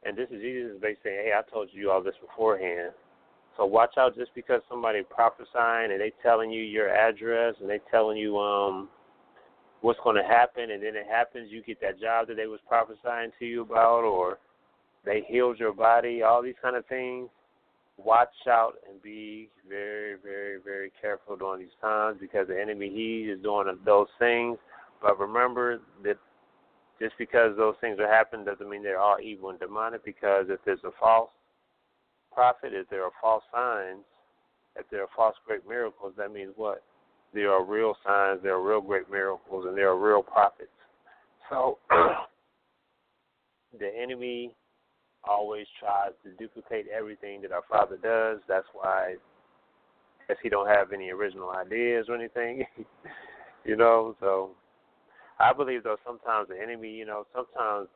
[0.05, 2.93] And this is Jesus basically saying, Hey, I told you all this beforehand.
[3.57, 7.81] So watch out just because somebody prophesying and they telling you your address and they
[7.91, 8.89] telling you um
[9.85, 12.61] what's going to happen and then it happens you get that job that they was
[12.67, 14.39] prophesying to you about or
[15.05, 17.29] they healed your body all these kind of things
[17.97, 23.31] watch out and be very very very careful during these times because the enemy he
[23.31, 24.59] is doing those things.
[25.01, 26.17] But remember that
[27.01, 30.61] just because those things are happening doesn't mean they're all evil and demonic because if
[30.65, 31.31] there's a false
[32.33, 34.05] prophet if there are false signs
[34.77, 36.83] if there are false great miracles that means what
[37.35, 40.71] there are real signs, there are real great miracles, and there are real prophets.
[41.51, 41.79] So
[43.79, 44.55] the enemy
[45.25, 48.41] always tries to duplicate everything that our Father does.
[48.49, 49.17] That's why,
[50.29, 52.65] guess he don't have any original ideas or anything,
[53.65, 54.15] you know.
[54.21, 54.51] So
[55.41, 57.89] I believe though sometimes the enemy, you know, sometimes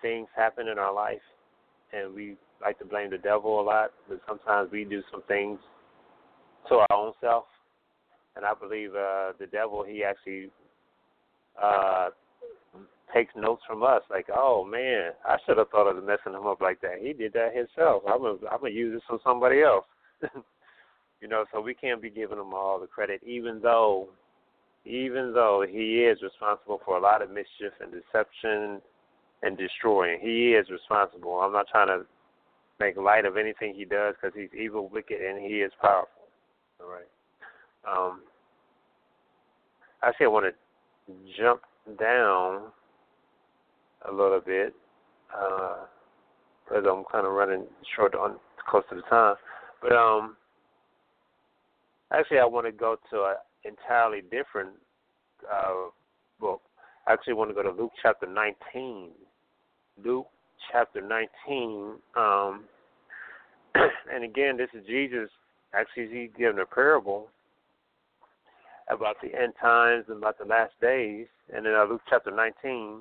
[0.00, 1.22] things happen in our life,
[1.92, 5.58] and we like to blame the devil a lot, but sometimes we do some things
[6.68, 7.44] to our own self
[8.36, 10.50] and I believe uh, the devil he actually
[11.62, 12.10] uh,
[13.14, 14.02] takes notes from us.
[14.10, 16.98] Like, oh man, I should have thought of messing him up like that.
[17.00, 18.02] He did that himself.
[18.06, 19.84] I'm gonna I'm gonna use this on somebody else.
[21.20, 24.08] you know, so we can't be giving him all the credit, even though
[24.84, 28.80] even though he is responsible for a lot of mischief and deception
[29.42, 30.18] and destroying.
[30.20, 31.34] He is responsible.
[31.40, 32.04] I'm not trying to
[32.80, 36.08] make light of anything he does because he's evil, wicked, and he is powerful.
[36.80, 37.06] All right.
[37.90, 38.22] Um,
[40.02, 41.62] actually, I want to jump
[41.98, 42.62] down
[44.08, 44.74] a little bit
[45.28, 47.64] because uh, I'm kind of running
[47.96, 48.36] short on
[48.68, 49.36] close to the time.
[49.80, 50.36] But um,
[52.12, 54.70] actually, I want to go to an entirely different
[55.50, 55.90] uh,
[56.40, 56.60] book.
[57.06, 59.10] I actually want to go to Luke chapter 19.
[60.04, 60.26] Luke
[60.70, 61.94] chapter 19.
[62.16, 62.64] Um,
[64.12, 65.28] and again, this is Jesus.
[65.74, 67.28] Actually, he's giving a parable
[68.88, 71.26] about the end times and about the last days.
[71.54, 73.00] And in uh, Luke chapter 19,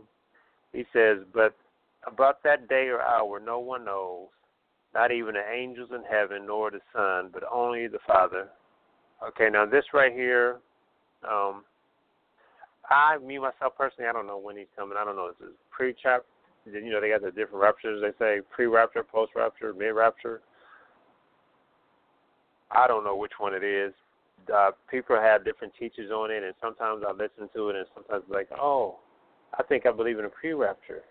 [0.73, 1.55] he says, But
[2.05, 4.27] about that day or hour no one knows,
[4.93, 8.49] not even the angels in heaven nor the Son, but only the Father.
[9.27, 10.57] Okay, now this right here,
[11.23, 11.63] um,
[12.89, 14.97] I, me myself personally, I don't know when he's coming.
[14.99, 15.29] I don't know.
[15.29, 16.25] Is it pre-chapter?
[16.65, 18.01] You know, they got the different raptures.
[18.01, 20.41] They say pre-rapture, post-rapture, mid-rapture.
[22.69, 23.93] I don't know which one it is,
[24.53, 28.23] uh, people have different teachers on it, and sometimes I listen to it, and sometimes
[28.29, 28.99] like, oh,
[29.57, 31.03] I think I believe in a pre-rapture,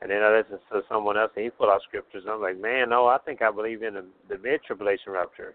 [0.00, 2.60] and then I listen to someone else, and he pull out scriptures, and I'm like,
[2.60, 5.54] man, no, I think I believe in the, the mid-tribulation rapture,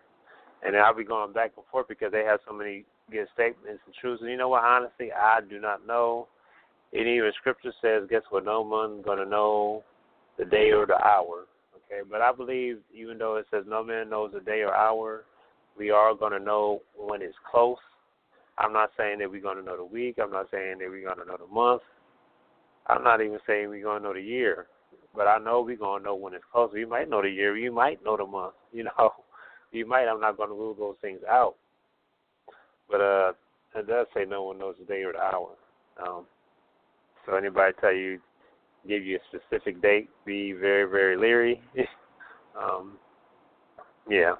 [0.64, 3.96] and I'll be going back and forth because they have so many good statements and
[4.00, 4.22] truths.
[4.22, 4.64] And you know what?
[4.64, 6.28] Honestly, I do not know.
[6.94, 8.46] And even scripture says, guess what?
[8.46, 9.84] No one's gonna know
[10.38, 11.46] the day or the hour.
[11.76, 15.24] Okay, but I believe even though it says no man knows the day or hour
[15.80, 17.78] we are going to know when it's close.
[18.58, 20.18] I'm not saying that we're going to know the week.
[20.22, 21.82] I'm not saying that we're going to know the month.
[22.88, 24.68] I'm not even saying we're going to know the year.
[25.16, 26.72] But I know we're going to know when it's close.
[26.76, 27.58] You might know the year.
[27.58, 28.54] You might know the month.
[28.72, 29.14] You know,
[29.72, 30.06] you might.
[30.06, 31.56] I'm not going to rule those things out.
[32.88, 33.32] But uh,
[33.76, 35.56] it does say no one knows the day or the hour.
[36.06, 36.26] Um,
[37.26, 38.20] so anybody tell you,
[38.88, 41.62] give you a specific date, be very, very leery.
[42.62, 43.00] um,
[44.08, 44.34] yeah.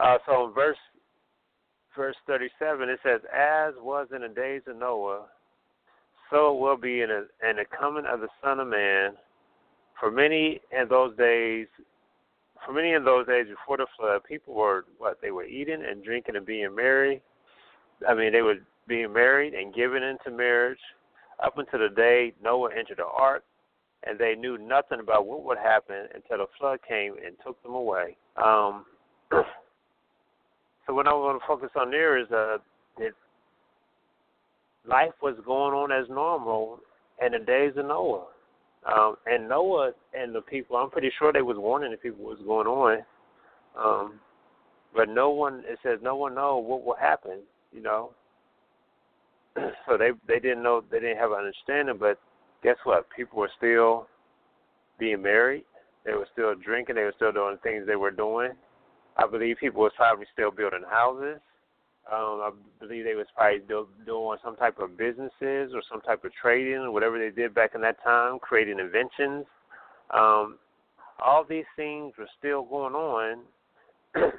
[0.00, 0.76] Uh, so in verse
[1.96, 5.26] verse 37, it says, "As was in the days of Noah,
[6.30, 9.12] so will be in, a, in the coming of the Son of Man.
[10.00, 11.68] For many in those days,
[12.66, 16.02] for many in those days before the flood, people were what they were eating and
[16.02, 17.22] drinking and being married.
[18.08, 18.56] I mean, they were
[18.88, 20.80] being married and given into marriage
[21.42, 23.44] up until the day Noah entered the ark,
[24.04, 27.74] and they knew nothing about what would happen until the flood came and took them
[27.74, 28.84] away." Um,
[30.86, 32.58] So what I want to focus on there is uh,
[32.98, 33.12] that
[34.86, 36.80] life was going on as normal
[37.24, 38.26] in the days of Noah.
[38.86, 42.38] Um, and Noah and the people, I'm pretty sure they was warning the people what
[42.38, 43.02] was going on.
[43.78, 44.20] Um,
[44.94, 47.40] but no one, it says no one know what will happen,
[47.72, 48.10] you know.
[49.56, 51.96] so they they didn't know, they didn't have an understanding.
[51.98, 52.18] But
[52.62, 53.06] guess what?
[53.16, 54.06] People were still
[54.98, 55.64] being married.
[56.04, 56.96] They were still drinking.
[56.96, 58.50] They were still doing things they were doing.
[59.16, 61.40] I believe people was probably still building houses.
[62.12, 62.50] Um, I
[62.80, 66.78] believe they was probably do, doing some type of businesses or some type of trading,
[66.78, 69.46] or whatever they did back in that time, creating inventions.
[70.10, 70.58] Um,
[71.24, 73.38] all these things were still going on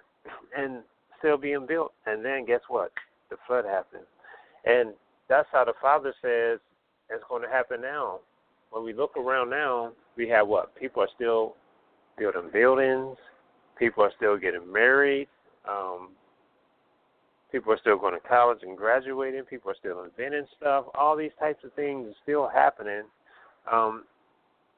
[0.58, 0.84] and
[1.20, 1.94] still being built.
[2.06, 2.92] And then guess what?
[3.30, 4.06] The flood happened.
[4.66, 4.94] And
[5.28, 6.60] that's how the Father says
[7.10, 8.20] it's going to happen now.
[8.70, 10.76] When we look around now, we have what?
[10.76, 11.56] People are still
[12.18, 13.18] building buildings.
[13.78, 15.28] People are still getting married.
[15.70, 16.10] Um,
[17.52, 19.44] people are still going to college and graduating.
[19.44, 20.86] People are still inventing stuff.
[20.94, 23.04] All these types of things are still happening.
[23.72, 24.04] Um,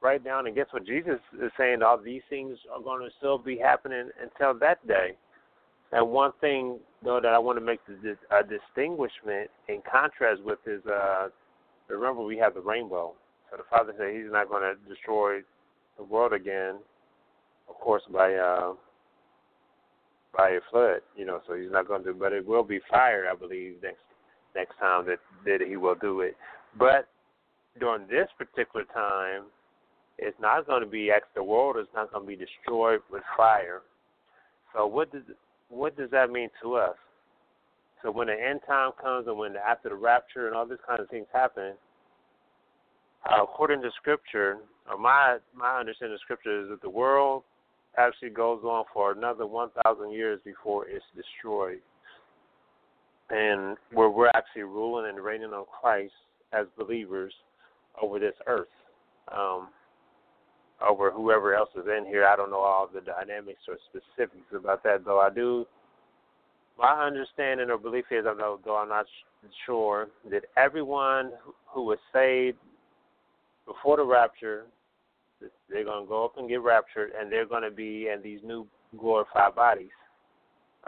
[0.00, 1.82] right down and guess what Jesus is saying?
[1.82, 5.16] All these things are going to still be happening until that day.
[5.92, 10.84] And one thing though that I want to make a distinguishment in contrast with is
[10.86, 11.28] uh,
[11.88, 13.14] remember we have the rainbow.
[13.50, 15.40] So the Father said He's not going to destroy
[15.96, 16.76] the world again,
[17.68, 18.74] of course by uh,
[20.38, 21.00] by a flood.
[21.16, 23.74] You know, so He's not going to do, but it will be fire, I believe,
[23.82, 23.98] next
[24.54, 26.36] next time that that He will do it.
[26.78, 27.08] But
[27.78, 29.44] during this particular time,
[30.16, 33.82] it's not going to be the world is not going to be destroyed with fire.
[34.74, 35.22] So what does
[35.68, 36.96] what does that mean to us?
[38.02, 41.00] So when the end time comes and when after the rapture and all these kind
[41.00, 41.74] of things happen,
[43.28, 47.42] uh, according to Scripture, or my my understanding of Scripture is that the world
[47.96, 51.80] actually goes on for another 1,000 years before it's destroyed,
[53.30, 56.12] and where we're actually ruling and reigning on Christ
[56.52, 57.32] as believers
[58.00, 58.68] over this earth.
[59.34, 59.68] Um,
[60.86, 62.26] over whoever else is in here.
[62.26, 65.20] I don't know all the dynamics or specifics about that, though.
[65.20, 65.66] I do.
[66.78, 69.06] My understanding or belief is, though, though I'm not
[69.66, 71.32] sure, that everyone
[71.66, 72.58] who was saved
[73.66, 74.66] before the rapture,
[75.68, 78.40] they're going to go up and get raptured, and they're going to be in these
[78.44, 78.66] new
[78.98, 79.90] glorified bodies.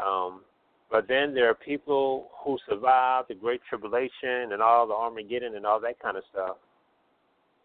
[0.02, 0.42] Um,
[0.90, 5.64] but then there are people who survived the Great Tribulation and all the Armageddon and
[5.64, 6.56] all that kind of stuff,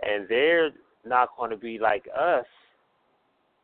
[0.01, 0.71] and they're
[1.05, 2.45] not going to be like us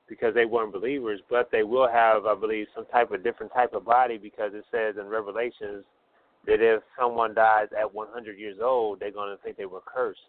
[0.07, 3.73] because they weren't believers, but they will have, I believe, some type of different type
[3.73, 5.86] of body because it says in Revelations
[6.45, 10.19] that if someone dies at 100 years old, they're going to think they were cursed.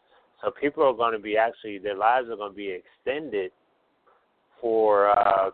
[0.43, 3.53] So people are going to be actually, their lives are going to be extended
[4.61, 5.51] for uh,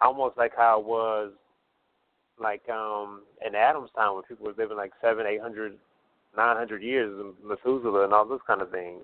[0.00, 1.32] almost like how it was
[2.40, 5.72] like um in Adam's time when people were living like seven, eight hundred,
[6.36, 7.12] nine hundred years,
[7.44, 9.02] Methuselah and all those kind of things.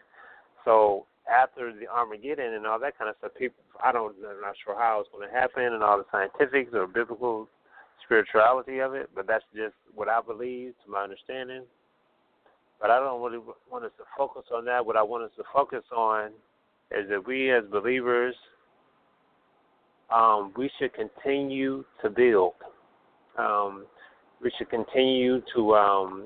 [0.64, 4.54] So after the Armageddon and all that kind of stuff, people I don't I'm not
[4.64, 7.48] sure how it's going to happen and all the scientifics or biblical
[8.04, 11.64] spirituality of it, but that's just what I believe to my understanding.
[12.80, 14.84] But I don't really want us to focus on that.
[14.84, 16.30] What I want us to focus on
[16.90, 18.34] is that we as believers,
[20.12, 22.54] um, we should continue to build.
[23.38, 23.86] Um,
[24.42, 26.24] we should continue to um,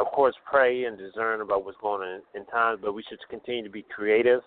[0.00, 3.18] of course, pray and discern about what's going on in, in times, but we should
[3.28, 4.40] continue to be creative.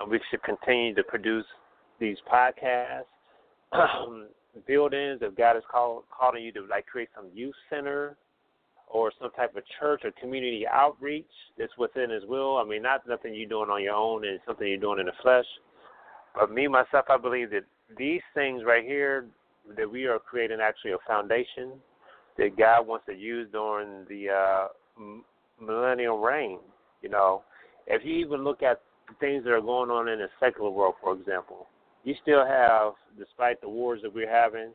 [0.00, 1.46] Um, we should continue to produce
[1.98, 3.02] these podcasts,
[4.66, 5.18] buildings.
[5.20, 8.16] If God is call, calling you to like create some youth center
[8.90, 11.26] or some type of church or community outreach
[11.58, 12.56] that's within His will.
[12.56, 15.12] I mean, not nothing you're doing on your own and something you're doing in the
[15.22, 15.46] flesh.
[16.34, 17.64] But me myself, I believe that
[17.96, 19.26] these things right here
[19.76, 21.72] that we are creating actually a foundation
[22.36, 25.02] that God wants to use during the uh,
[25.60, 26.58] millennial reign.
[27.02, 27.42] You know,
[27.86, 30.94] if you even look at the things that are going on in the secular world,
[31.02, 31.66] for example,
[32.04, 34.70] you still have, despite the wars that we're having,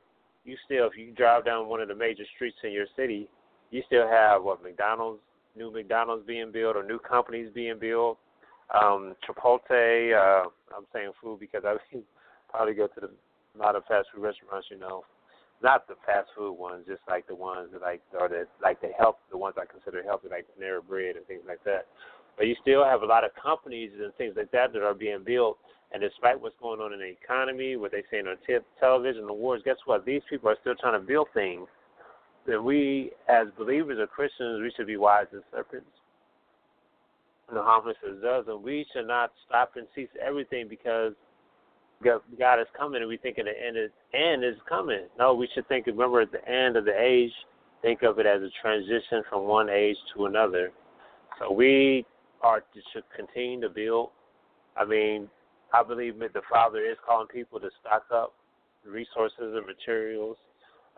[0.45, 3.29] you still, if you drive down one of the major streets in your city,
[3.73, 5.19] you still have what McDonald's,
[5.57, 8.19] new McDonald's being built or new companies being built.
[8.73, 11.75] Um, Chipotle, uh, I'm saying food because I
[12.49, 15.03] probably go to the, a lot of fast food restaurants, you know,
[15.63, 18.89] not the fast food ones, just like the ones that like or the like the
[18.97, 21.87] health the ones I consider healthy, like Panera Bread and things like that.
[22.37, 25.23] But you still have a lot of companies and things like that that are being
[25.25, 25.57] built.
[25.93, 29.33] And despite what's going on in the economy, what they say on t- television, the
[29.33, 30.05] wars, guess what?
[30.05, 31.67] These people are still trying to build things.
[32.45, 35.87] That we, as believers or Christians, we should be wise as serpents
[37.49, 41.13] and harmless as does, and we should not stop and cease everything because
[42.03, 45.07] God is coming, and we think the end is end is coming.
[45.17, 45.87] No, we should think.
[45.87, 47.31] Remember, at the end of the age,
[47.81, 50.71] think of it as a transition from one age to another.
[51.39, 52.05] So we
[52.41, 54.09] are should continue to build.
[54.75, 55.29] I mean,
[55.73, 58.33] I believe that the Father is calling people to stock up
[58.85, 60.37] resources and materials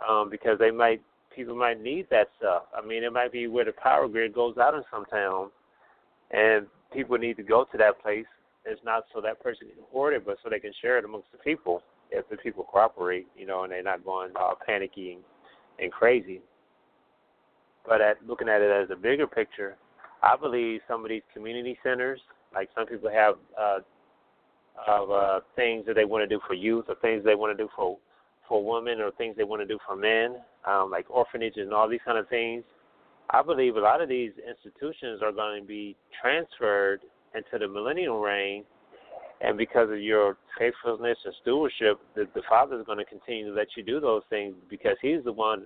[0.10, 1.02] um, because they might
[1.36, 2.64] people might need that stuff.
[2.76, 5.50] I mean, it might be where the power grid goes out in some town,
[6.32, 8.26] and people need to go to that place
[8.66, 11.32] it's not so that person can hoard it, but so they can share it amongst
[11.32, 15.22] the people if the people cooperate, you know, and they're not going all panicky and,
[15.80, 16.42] and crazy.
[17.88, 19.76] But at looking at it as a bigger picture,
[20.24, 22.20] I believe some of these community centers,
[22.54, 23.80] like some people have uh,
[24.88, 27.64] of uh, things that they want to do for youth, or things they want to
[27.64, 27.98] do for
[28.48, 30.38] for women, or things they want to do for men,
[30.68, 32.64] um, like orphanages and all these kind of things.
[33.30, 37.02] I believe a lot of these institutions are going to be transferred
[37.34, 38.64] into the millennial reign,
[39.41, 43.54] and because of your faithfulness and stewardship, the, the Father is going to continue to
[43.54, 45.66] let you do those things because He's the one.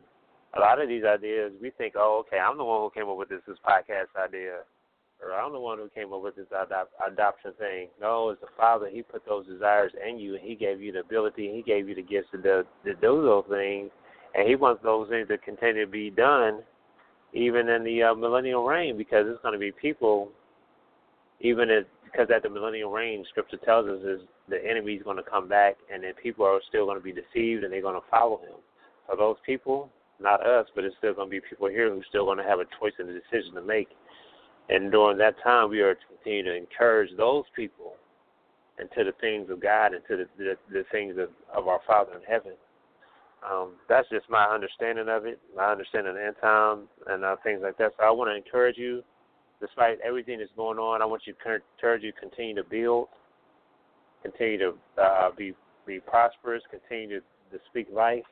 [0.57, 3.17] A lot of these ideas, we think, oh, okay, I'm the one who came up
[3.17, 4.61] with this this podcast idea,
[5.23, 7.89] or I'm the one who came up with this adop- adoption thing.
[7.99, 8.89] No, it's the Father.
[8.91, 11.51] He put those desires in you, and He gave you the ability.
[11.53, 13.91] He gave you the gifts to do, to do those things,
[14.35, 16.61] and He wants those things to continue to be done,
[17.33, 20.29] even in the uh, millennial reign, because it's going to be people,
[21.41, 25.17] even if because at the millennial reign, Scripture tells us is the enemy is going
[25.17, 27.99] to come back, and then people are still going to be deceived, and they're going
[27.99, 28.55] to follow him.
[29.07, 29.89] So those people,
[30.19, 32.59] not us, but it's still going to be people here who's still going to have
[32.59, 33.89] a choice and a decision to make.
[34.69, 37.93] And during that time, we are to continue to encourage those people
[38.79, 42.13] into the things of God and to the the, the things of, of our Father
[42.13, 42.53] in heaven.
[43.49, 47.61] Um, that's just my understanding of it, my understanding of end time and uh, things
[47.63, 47.93] like that.
[47.97, 49.03] So I want to encourage you
[49.61, 51.39] despite everything that's going on, I want you to
[51.75, 53.07] encourage you to continue to build,
[54.23, 55.53] continue to uh, be
[55.85, 58.23] be prosperous, continue to, to speak life.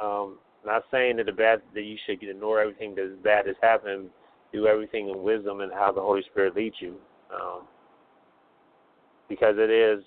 [0.00, 4.10] Um, not saying that the bad that you should ignore everything that's bad that's happening.
[4.52, 6.96] Do everything in wisdom and how the Holy Spirit leads you,
[7.32, 7.62] um,
[9.28, 10.04] because it is.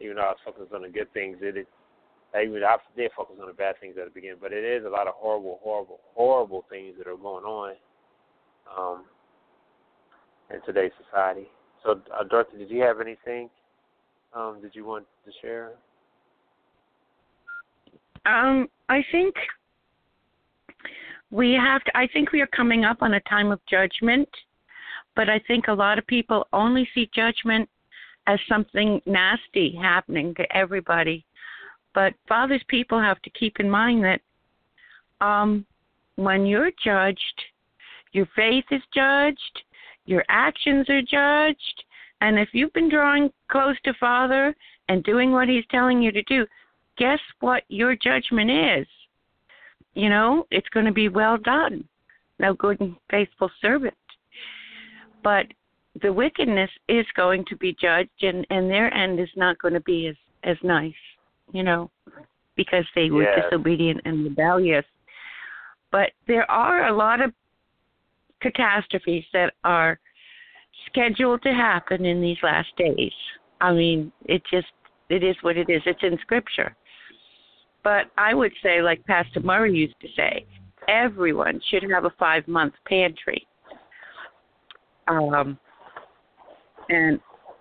[0.00, 1.66] Even though I was focused on the good things, it is.
[2.34, 4.88] Even I did focus on the bad things at the beginning, but it is a
[4.88, 7.74] lot of horrible, horrible, horrible things that are going on.
[8.78, 9.04] Um,
[10.50, 11.48] in today's society.
[11.84, 13.48] So, uh, Dorothy, did you have anything?
[14.34, 15.72] Um, did you want to share?
[18.26, 19.34] Um, I think
[21.30, 21.96] we have to.
[21.96, 24.28] I think we are coming up on a time of judgment,
[25.14, 27.68] but I think a lot of people only see judgment
[28.26, 31.24] as something nasty happening to everybody.
[31.94, 34.20] But Father's people have to keep in mind that
[35.24, 35.66] um,
[36.16, 37.42] when you're judged,
[38.12, 39.62] your faith is judged,
[40.04, 41.84] your actions are judged.
[42.20, 44.54] And if you've been drawing close to Father
[44.88, 46.46] and doing what He's telling you to do,
[46.96, 48.86] guess what your judgment is?
[49.98, 51.82] You know, it's going to be well done,
[52.38, 53.96] no good and faithful servant.
[55.24, 55.46] But
[56.00, 59.80] the wickedness is going to be judged, and, and their end is not going to
[59.80, 60.94] be as, as nice,
[61.50, 61.90] you know,
[62.54, 63.40] because they were yes.
[63.50, 64.84] disobedient and rebellious.
[65.90, 67.32] But there are a lot of
[68.40, 69.98] catastrophes that are
[70.86, 73.10] scheduled to happen in these last days.
[73.60, 74.68] I mean, it just
[75.08, 75.82] it is what it is.
[75.86, 76.76] It's in scripture.
[77.88, 80.44] But I would say, like Pastor Murray used to say,
[80.88, 83.46] everyone should have a five month pantry.
[85.06, 85.58] Um,
[86.90, 87.18] and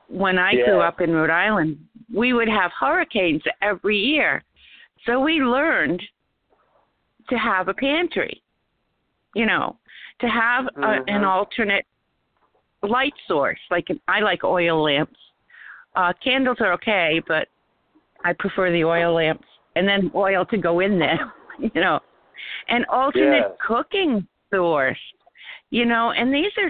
[0.10, 0.66] when I yeah.
[0.66, 1.78] grew up in Rhode Island,
[2.14, 4.44] we would have hurricanes every year.
[5.06, 6.04] So we learned
[7.30, 8.44] to have a pantry,
[9.34, 9.78] you know,
[10.20, 11.04] to have a, mm-hmm.
[11.08, 11.86] an alternate
[12.84, 13.60] light source.
[13.72, 15.20] Like I like oil lamps.
[15.96, 17.48] Uh, candles are okay, but
[18.26, 19.48] I prefer the oil lamps,
[19.78, 21.34] and then oil to go in there.
[21.60, 22.00] You know,
[22.70, 23.58] an alternate yes.
[23.68, 25.00] cooking source.
[25.72, 26.70] You know, and these are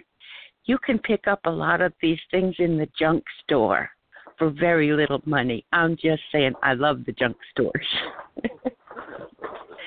[0.64, 3.90] you can pick up a lot of these things in the junk store
[4.38, 5.66] for very little money.
[5.74, 7.88] I'm just saying, I love the junk stores.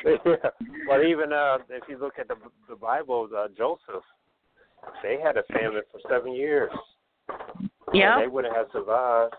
[0.05, 0.51] yeah.
[0.87, 2.35] Well, even uh, if you look at the
[2.69, 4.05] the Bible, uh, Joseph,
[5.03, 6.71] they had a famine for seven years.
[7.95, 8.21] Yeah.
[8.21, 9.35] They wouldn't have survived.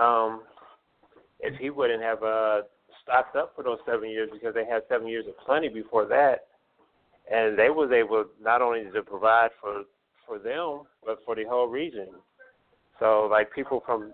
[0.00, 0.42] Um,
[1.42, 2.62] if he wouldn't have uh
[3.02, 6.46] stocked up for those seven years because they had seven years of plenty before that,
[7.30, 9.82] and they was able not only to provide for
[10.26, 12.08] for them but for the whole region.
[12.98, 14.12] So like people from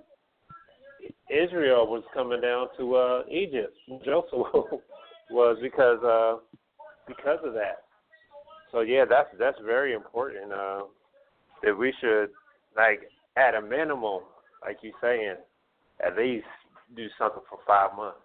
[1.30, 3.74] Israel was coming down to uh Egypt.
[4.04, 4.32] Joseph
[5.30, 6.38] was because uh
[7.06, 7.84] because of that.
[8.72, 10.52] So yeah, that's that's very important.
[10.52, 10.82] Uh,
[11.62, 12.28] that we should
[12.76, 13.00] like
[13.36, 14.20] at a minimum,
[14.62, 15.36] like you saying,
[16.04, 16.46] at least
[16.96, 18.20] do something for five months.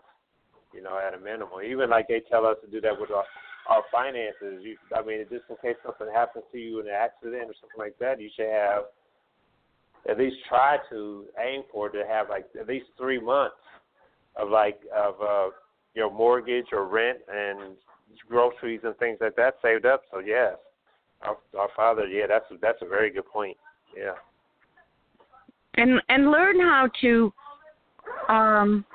[0.74, 1.62] You know, at a minimum.
[1.64, 3.26] Even like they tell us to do that with our
[3.70, 4.64] our finances.
[4.64, 7.78] You, I mean, just in case something happens to you in an accident or something
[7.78, 8.84] like that, you should have
[10.10, 13.56] at least try to aim for to have like at least three months
[14.36, 15.50] of like of uh
[15.94, 17.76] your mortgage or rent and
[18.28, 20.02] groceries and things like that saved up.
[20.12, 20.56] So yes,
[21.22, 23.58] our, our father, yeah, that's that's a very good point.
[23.96, 24.14] Yeah.
[25.76, 27.34] And and learn how to
[28.30, 28.86] um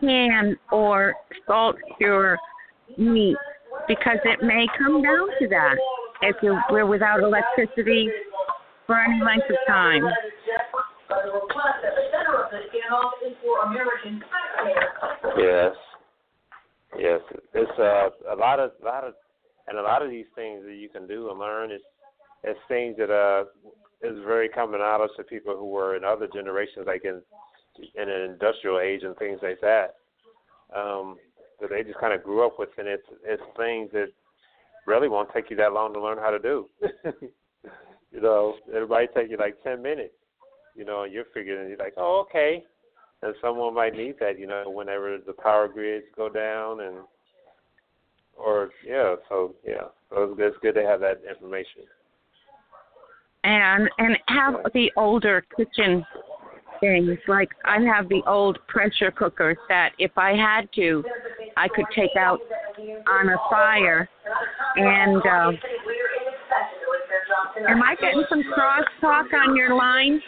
[0.00, 1.14] can or
[1.46, 2.38] salt your
[2.96, 3.36] meat
[3.88, 5.76] because it may come down to that
[6.22, 8.08] if you we're without electricity
[8.86, 10.02] for any length of time.
[15.38, 15.74] Yes.
[16.98, 17.20] Yes,
[17.54, 19.14] it's uh, a lot of a lot of
[19.66, 21.80] and a lot of these things that you can do and learn is
[22.44, 23.44] is things that uh
[24.06, 27.22] is very common knowledge to people who were in other generations, like in
[27.94, 29.96] in an industrial age and things like that.
[30.74, 31.16] Um,
[31.60, 34.08] that they just kind of grew up with, and it's it's things that
[34.86, 36.68] really won't take you that long to learn how to do.
[38.12, 40.14] you know, it might take you like ten minutes.
[40.74, 42.64] You know, and you're figuring you're like, oh, okay.
[43.22, 46.96] And someone might need that, you know, whenever the power grids go down and
[48.36, 51.82] or yeah, so yeah, so it's good to have that information.
[53.44, 56.04] And and have the older kitchen
[56.80, 61.04] things like I have the old pressure cookers that if I had to,
[61.56, 62.40] I could take out
[63.08, 64.08] on a fire.
[64.76, 65.52] And uh,
[67.68, 70.20] am I getting some cross talk on your line?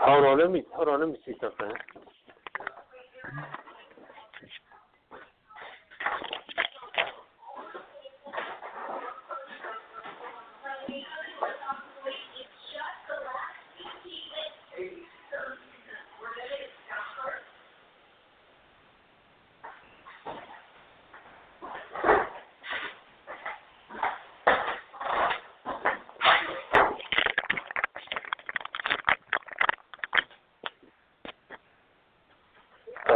[0.00, 1.70] Hold on, let me hold on, let me see something.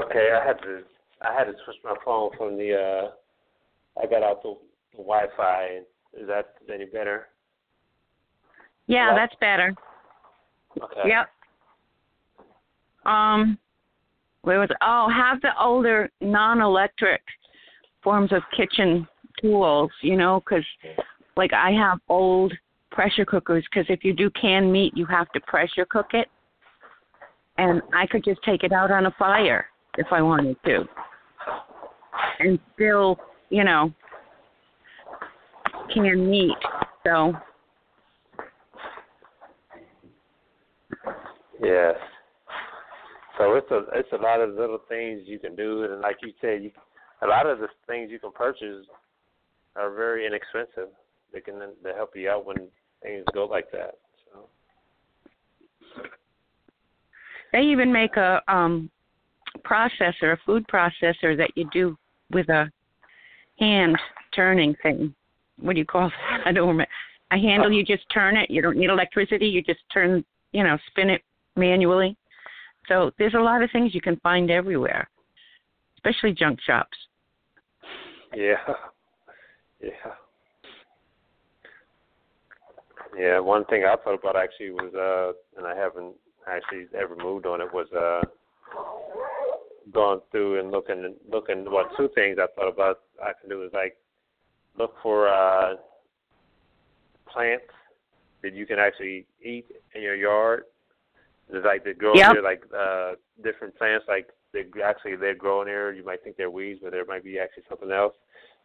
[0.09, 0.83] Okay, I had to
[1.21, 3.11] I had to switch my phone from the uh
[4.01, 4.55] I got out the,
[4.93, 5.81] the Wi-Fi.
[6.15, 7.29] Is that any better?
[8.87, 9.75] Yeah, that's better.
[10.81, 11.09] Okay.
[11.09, 11.29] Yep.
[13.05, 13.59] Um,
[14.43, 14.77] where was it?
[14.83, 17.21] Oh, have the older non-electric
[18.03, 19.07] forms of kitchen
[19.43, 20.65] tools, you know, because
[21.37, 22.53] like I have old
[22.93, 26.29] pressure cookers because if you do canned meat, you have to pressure cook it,
[27.59, 29.67] and I could just take it out on a fire
[29.99, 30.85] if I wanted to,
[32.41, 33.19] and still,
[33.51, 33.93] you know,
[35.93, 36.57] can meat.
[37.05, 37.35] So
[41.63, 41.97] Yes.
[43.37, 46.33] So it's a it's a lot of little things you can do, and like you
[46.41, 46.71] said, you,
[47.23, 48.87] a lot of the things you can purchase
[49.77, 50.93] are very inexpensive.
[51.33, 52.69] They can they help you out when
[53.03, 53.95] things go like that.
[54.33, 54.49] So.
[57.53, 58.91] They even make a um
[59.63, 61.97] processor, a food processor that you do
[62.31, 62.71] with a
[63.59, 63.97] hand
[64.35, 65.15] turning thing.
[65.61, 66.13] What do you call it?
[66.47, 66.91] I don't remember.
[67.31, 68.51] A handle you just turn it.
[68.51, 69.47] You don't need electricity.
[69.47, 71.23] You just turn, you know, spin it
[71.57, 72.17] manually.
[72.89, 75.09] So there's a lot of things you can find everywhere,
[75.97, 76.97] especially junk shops.
[78.35, 78.57] Yeah.
[79.81, 80.13] Yeah.
[83.17, 86.15] Yeah, one thing I thought about actually was uh and I haven't
[86.49, 88.27] actually ever moved on it was uh
[89.93, 93.63] going through and looking and looking well two things I thought about I can do
[93.63, 93.97] is like
[94.79, 95.75] look for uh
[97.27, 97.65] plants
[98.43, 100.65] that you can actually eat in your yard.
[101.51, 102.33] There's like they grow Yep.
[102.33, 103.13] there like uh
[103.43, 105.93] different plants like they actually they're growing there.
[105.93, 108.15] You might think they're weeds, but there might be actually something else.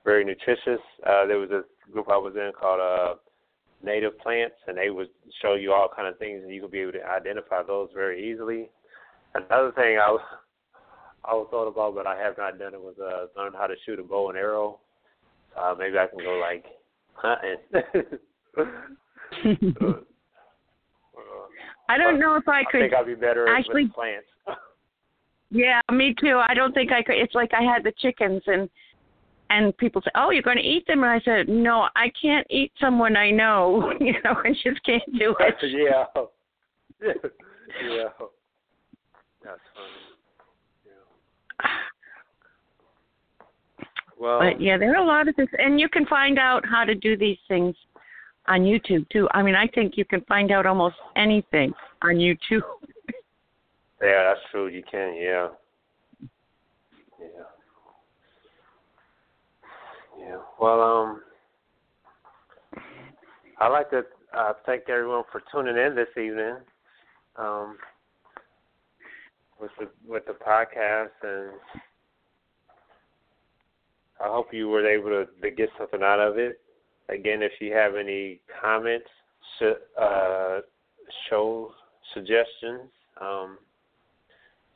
[0.06, 0.82] Very nutritious.
[1.06, 3.16] Uh there was a group I was in called uh
[3.84, 5.10] native plants and they would
[5.42, 8.32] show you all kind of things and you could be able to identify those very
[8.32, 8.70] easily.
[9.36, 10.22] Another thing I was
[11.26, 13.76] I was thought about but I have not done it was uh learn how to
[13.86, 14.80] shoot a bow and arrow.
[15.58, 16.66] Uh maybe I can go like
[17.14, 17.58] hunting.
[18.58, 18.64] Uh,
[21.90, 22.82] I don't know if I I could.
[22.82, 24.28] think I'd be better at- actually- with plants.
[25.56, 26.42] Yeah, me too.
[26.50, 27.14] I don't think I could.
[27.14, 28.68] It's like I had the chickens and
[29.52, 32.48] and people say, "Oh, you're going to eat them," and I said, "No, I can't
[32.50, 33.94] eat someone I know.
[34.00, 36.06] You know, I just can't do it." yeah.
[37.04, 38.10] yeah.
[39.44, 40.03] That's funny.
[44.20, 46.84] Well, But yeah, there are a lot of things, and you can find out how
[46.84, 47.76] to do these things
[48.48, 49.28] on YouTube too.
[49.32, 52.62] I mean, I think you can find out almost anything on YouTube.
[54.02, 54.68] yeah, that's true.
[54.68, 55.48] You can, yeah.
[57.20, 57.28] Yeah.
[60.20, 60.38] Yeah.
[60.60, 61.22] Well, um,
[63.60, 64.04] I'd like to
[64.38, 66.58] uh, thank everyone for tuning in this evening.
[67.36, 67.78] Um,
[69.60, 71.52] with the with the podcast, and
[74.24, 76.62] I hope you were able to, to get something out of it.
[77.10, 79.10] Again, if you have any comments,
[79.60, 80.60] sh- uh,
[81.30, 81.72] show
[82.14, 83.58] suggestions, um,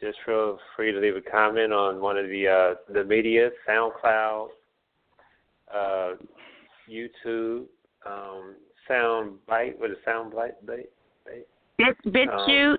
[0.01, 4.47] just feel free to leave a comment on one of the uh, the media, SoundCloud,
[5.73, 6.09] uh,
[6.91, 7.65] YouTube,
[8.05, 8.55] um,
[8.89, 9.79] SoundBite.
[9.79, 10.53] What is SoundBite?
[10.65, 10.89] Bite?
[11.25, 11.47] Bite?
[11.77, 12.77] Bit BitChute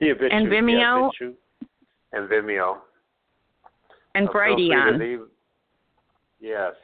[0.00, 1.10] Yeah, BitChute, And yeah, Vimeo.
[1.20, 1.34] BitChute,
[2.12, 2.76] and Vimeo.
[4.14, 5.26] and So feel free to Brighteon.
[6.44, 6.74] Yes.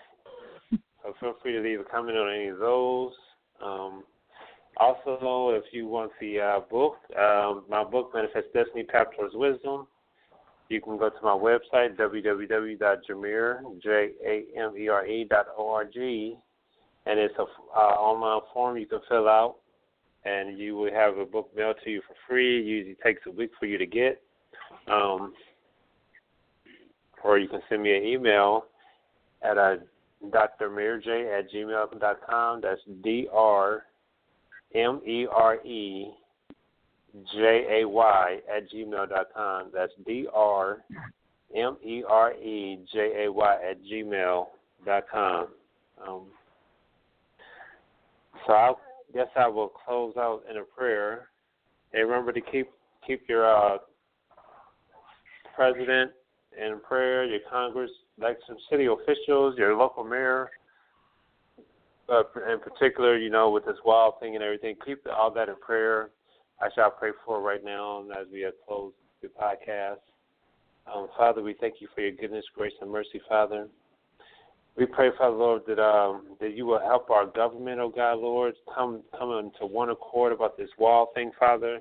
[1.02, 3.12] So feel free to leave a comment on any of those.
[3.62, 4.04] Um,
[4.78, 9.86] Also, if you want the uh, book, um, my book, Manifest Destiny, Path Towards Wisdom,
[10.70, 16.36] you can go to my website, www.jamere, J-A-M-E-R-E O-R-G,
[17.04, 19.56] and it's a uh, online form you can fill out,
[20.24, 22.60] and you will have a book mailed to you for free.
[22.60, 24.22] It usually takes a week for you to get.
[24.88, 25.34] Um,
[27.22, 28.64] or you can send me an email
[29.42, 29.76] at uh,
[30.24, 32.60] drmerj at gmail dot com.
[32.60, 33.84] That's D R
[34.74, 36.10] M E R E
[37.32, 39.70] J A Y at gmail dot com.
[39.72, 40.78] That's D R
[41.54, 44.46] M E R E J A Y at gmail
[44.84, 45.48] dot com.
[46.06, 46.22] Um,
[48.46, 48.72] so I
[49.12, 51.28] guess I will close out in a prayer.
[51.92, 52.70] And remember to keep
[53.06, 53.78] keep your uh,
[55.56, 56.12] president
[56.60, 60.50] in prayer, your Congress, like some city officials, your local mayor,
[62.08, 65.56] uh, in particular, you know, with this wild thing and everything, keep all that in
[65.56, 66.10] prayer.
[66.60, 69.98] I shall pray for right now as we have closed the podcast.
[70.92, 73.68] Um, Father, we thank you for your goodness, grace, and mercy, Father.
[74.76, 78.54] We pray, Father Lord, that um, that you will help our government, oh God, Lord,
[78.74, 81.80] come come into one accord about this wall thing, Father.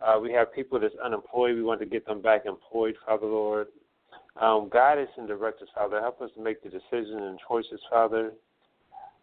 [0.00, 1.56] Uh, we have people that's unemployed.
[1.56, 3.68] We want to get them back employed, Father Lord.
[4.40, 6.00] Um, guide us and direct us, Father.
[6.00, 8.32] Help us to make the decisions and choices, Father.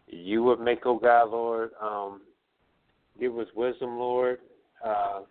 [0.08, 1.72] You would make, oh God, Lord.
[1.82, 2.22] Um,
[3.20, 4.40] give us wisdom, Lord.
[4.84, 5.22] Uh,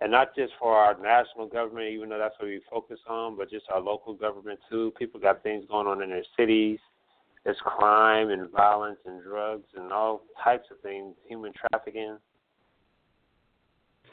[0.00, 3.50] and not just for our national government, even though that's what we focus on, but
[3.50, 4.92] just our local government too.
[4.98, 6.78] People got things going on in their cities.
[7.44, 12.18] There's crime and violence and drugs and all types of things, human trafficking.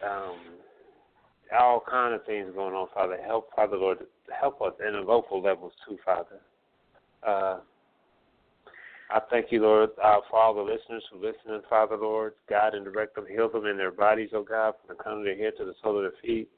[0.03, 0.35] Um,
[1.53, 3.17] all kind of things going on, Father.
[3.25, 3.99] Help, Father Lord,
[4.39, 6.39] help us in the local levels too, Father.
[7.25, 7.59] Uh,
[9.11, 12.33] I thank you, Lord, uh, for all the listeners who listen, Father Lord.
[12.49, 15.25] God and direct them, heal them in their bodies, oh God, from the crown of
[15.25, 16.49] their head to the sole of their feet.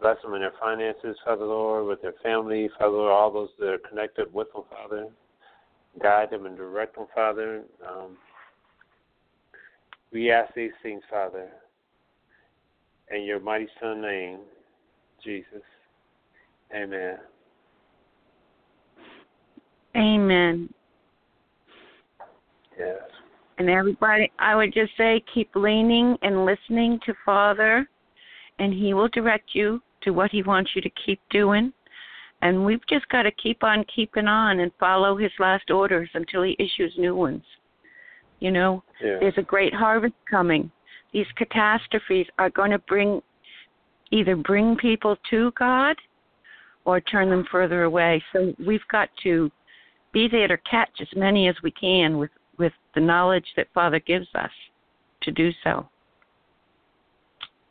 [0.00, 3.68] Bless them in their finances, Father Lord, with their family, Father Lord, all those that
[3.68, 5.08] are connected with them, Father.
[6.00, 7.62] Guide them and direct them, Father.
[7.88, 8.16] Um,
[10.12, 11.48] we ask these things, Father,
[13.14, 14.40] in your mighty Son name,
[15.24, 15.62] Jesus.
[16.74, 17.18] Amen.
[19.96, 20.68] Amen.
[22.78, 22.98] Yes.
[23.58, 27.88] And everybody, I would just say keep leaning and listening to Father,
[28.58, 31.72] and He will direct you to what He wants you to keep doing.
[32.40, 36.44] And we've just got to keep on keeping on and follow His last orders until
[36.44, 37.42] He issues new ones.
[38.38, 39.16] You know, yeah.
[39.18, 40.70] there's a great harvest coming.
[41.12, 43.22] These catastrophes are going to bring
[44.10, 45.96] either bring people to God
[46.84, 48.22] or turn them further away.
[48.32, 49.50] So we've got to
[50.12, 54.00] be there to catch as many as we can with with the knowledge that Father
[54.00, 54.50] gives us
[55.22, 55.88] to do so.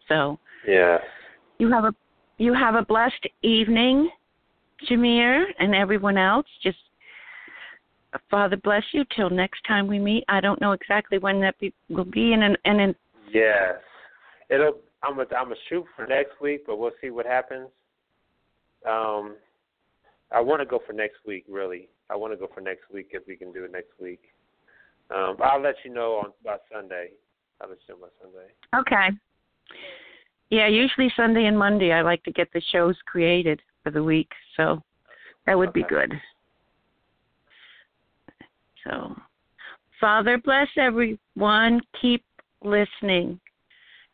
[0.07, 0.99] So yeah,
[1.57, 1.93] you have a
[2.37, 4.09] you have a blessed evening,
[4.89, 6.45] Jamere, and everyone else.
[6.63, 6.77] Just
[8.29, 10.23] Father bless you till next time we meet.
[10.29, 12.95] I don't know exactly when that be, will be, and and, and
[13.31, 13.75] yes,
[14.49, 14.77] it'll.
[15.03, 17.67] I'm a I'm a shoot for next week, but we'll see what happens.
[18.87, 19.35] Um,
[20.31, 21.45] I want to go for next week.
[21.47, 24.21] Really, I want to go for next week if we can do it next week.
[25.13, 27.11] Um, I'll let you know on by Sunday.
[27.61, 28.51] I'll let you know by Sunday.
[28.75, 29.17] Okay.
[30.49, 34.29] Yeah, usually Sunday and Monday I like to get the shows created for the week,
[34.55, 34.81] so
[35.45, 35.81] that would okay.
[35.81, 36.13] be good.
[38.83, 39.15] So,
[39.99, 41.81] Father, bless everyone.
[42.01, 42.23] Keep
[42.63, 43.39] listening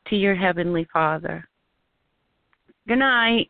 [0.07, 1.47] to your Heavenly Father.
[2.87, 3.49] Good night.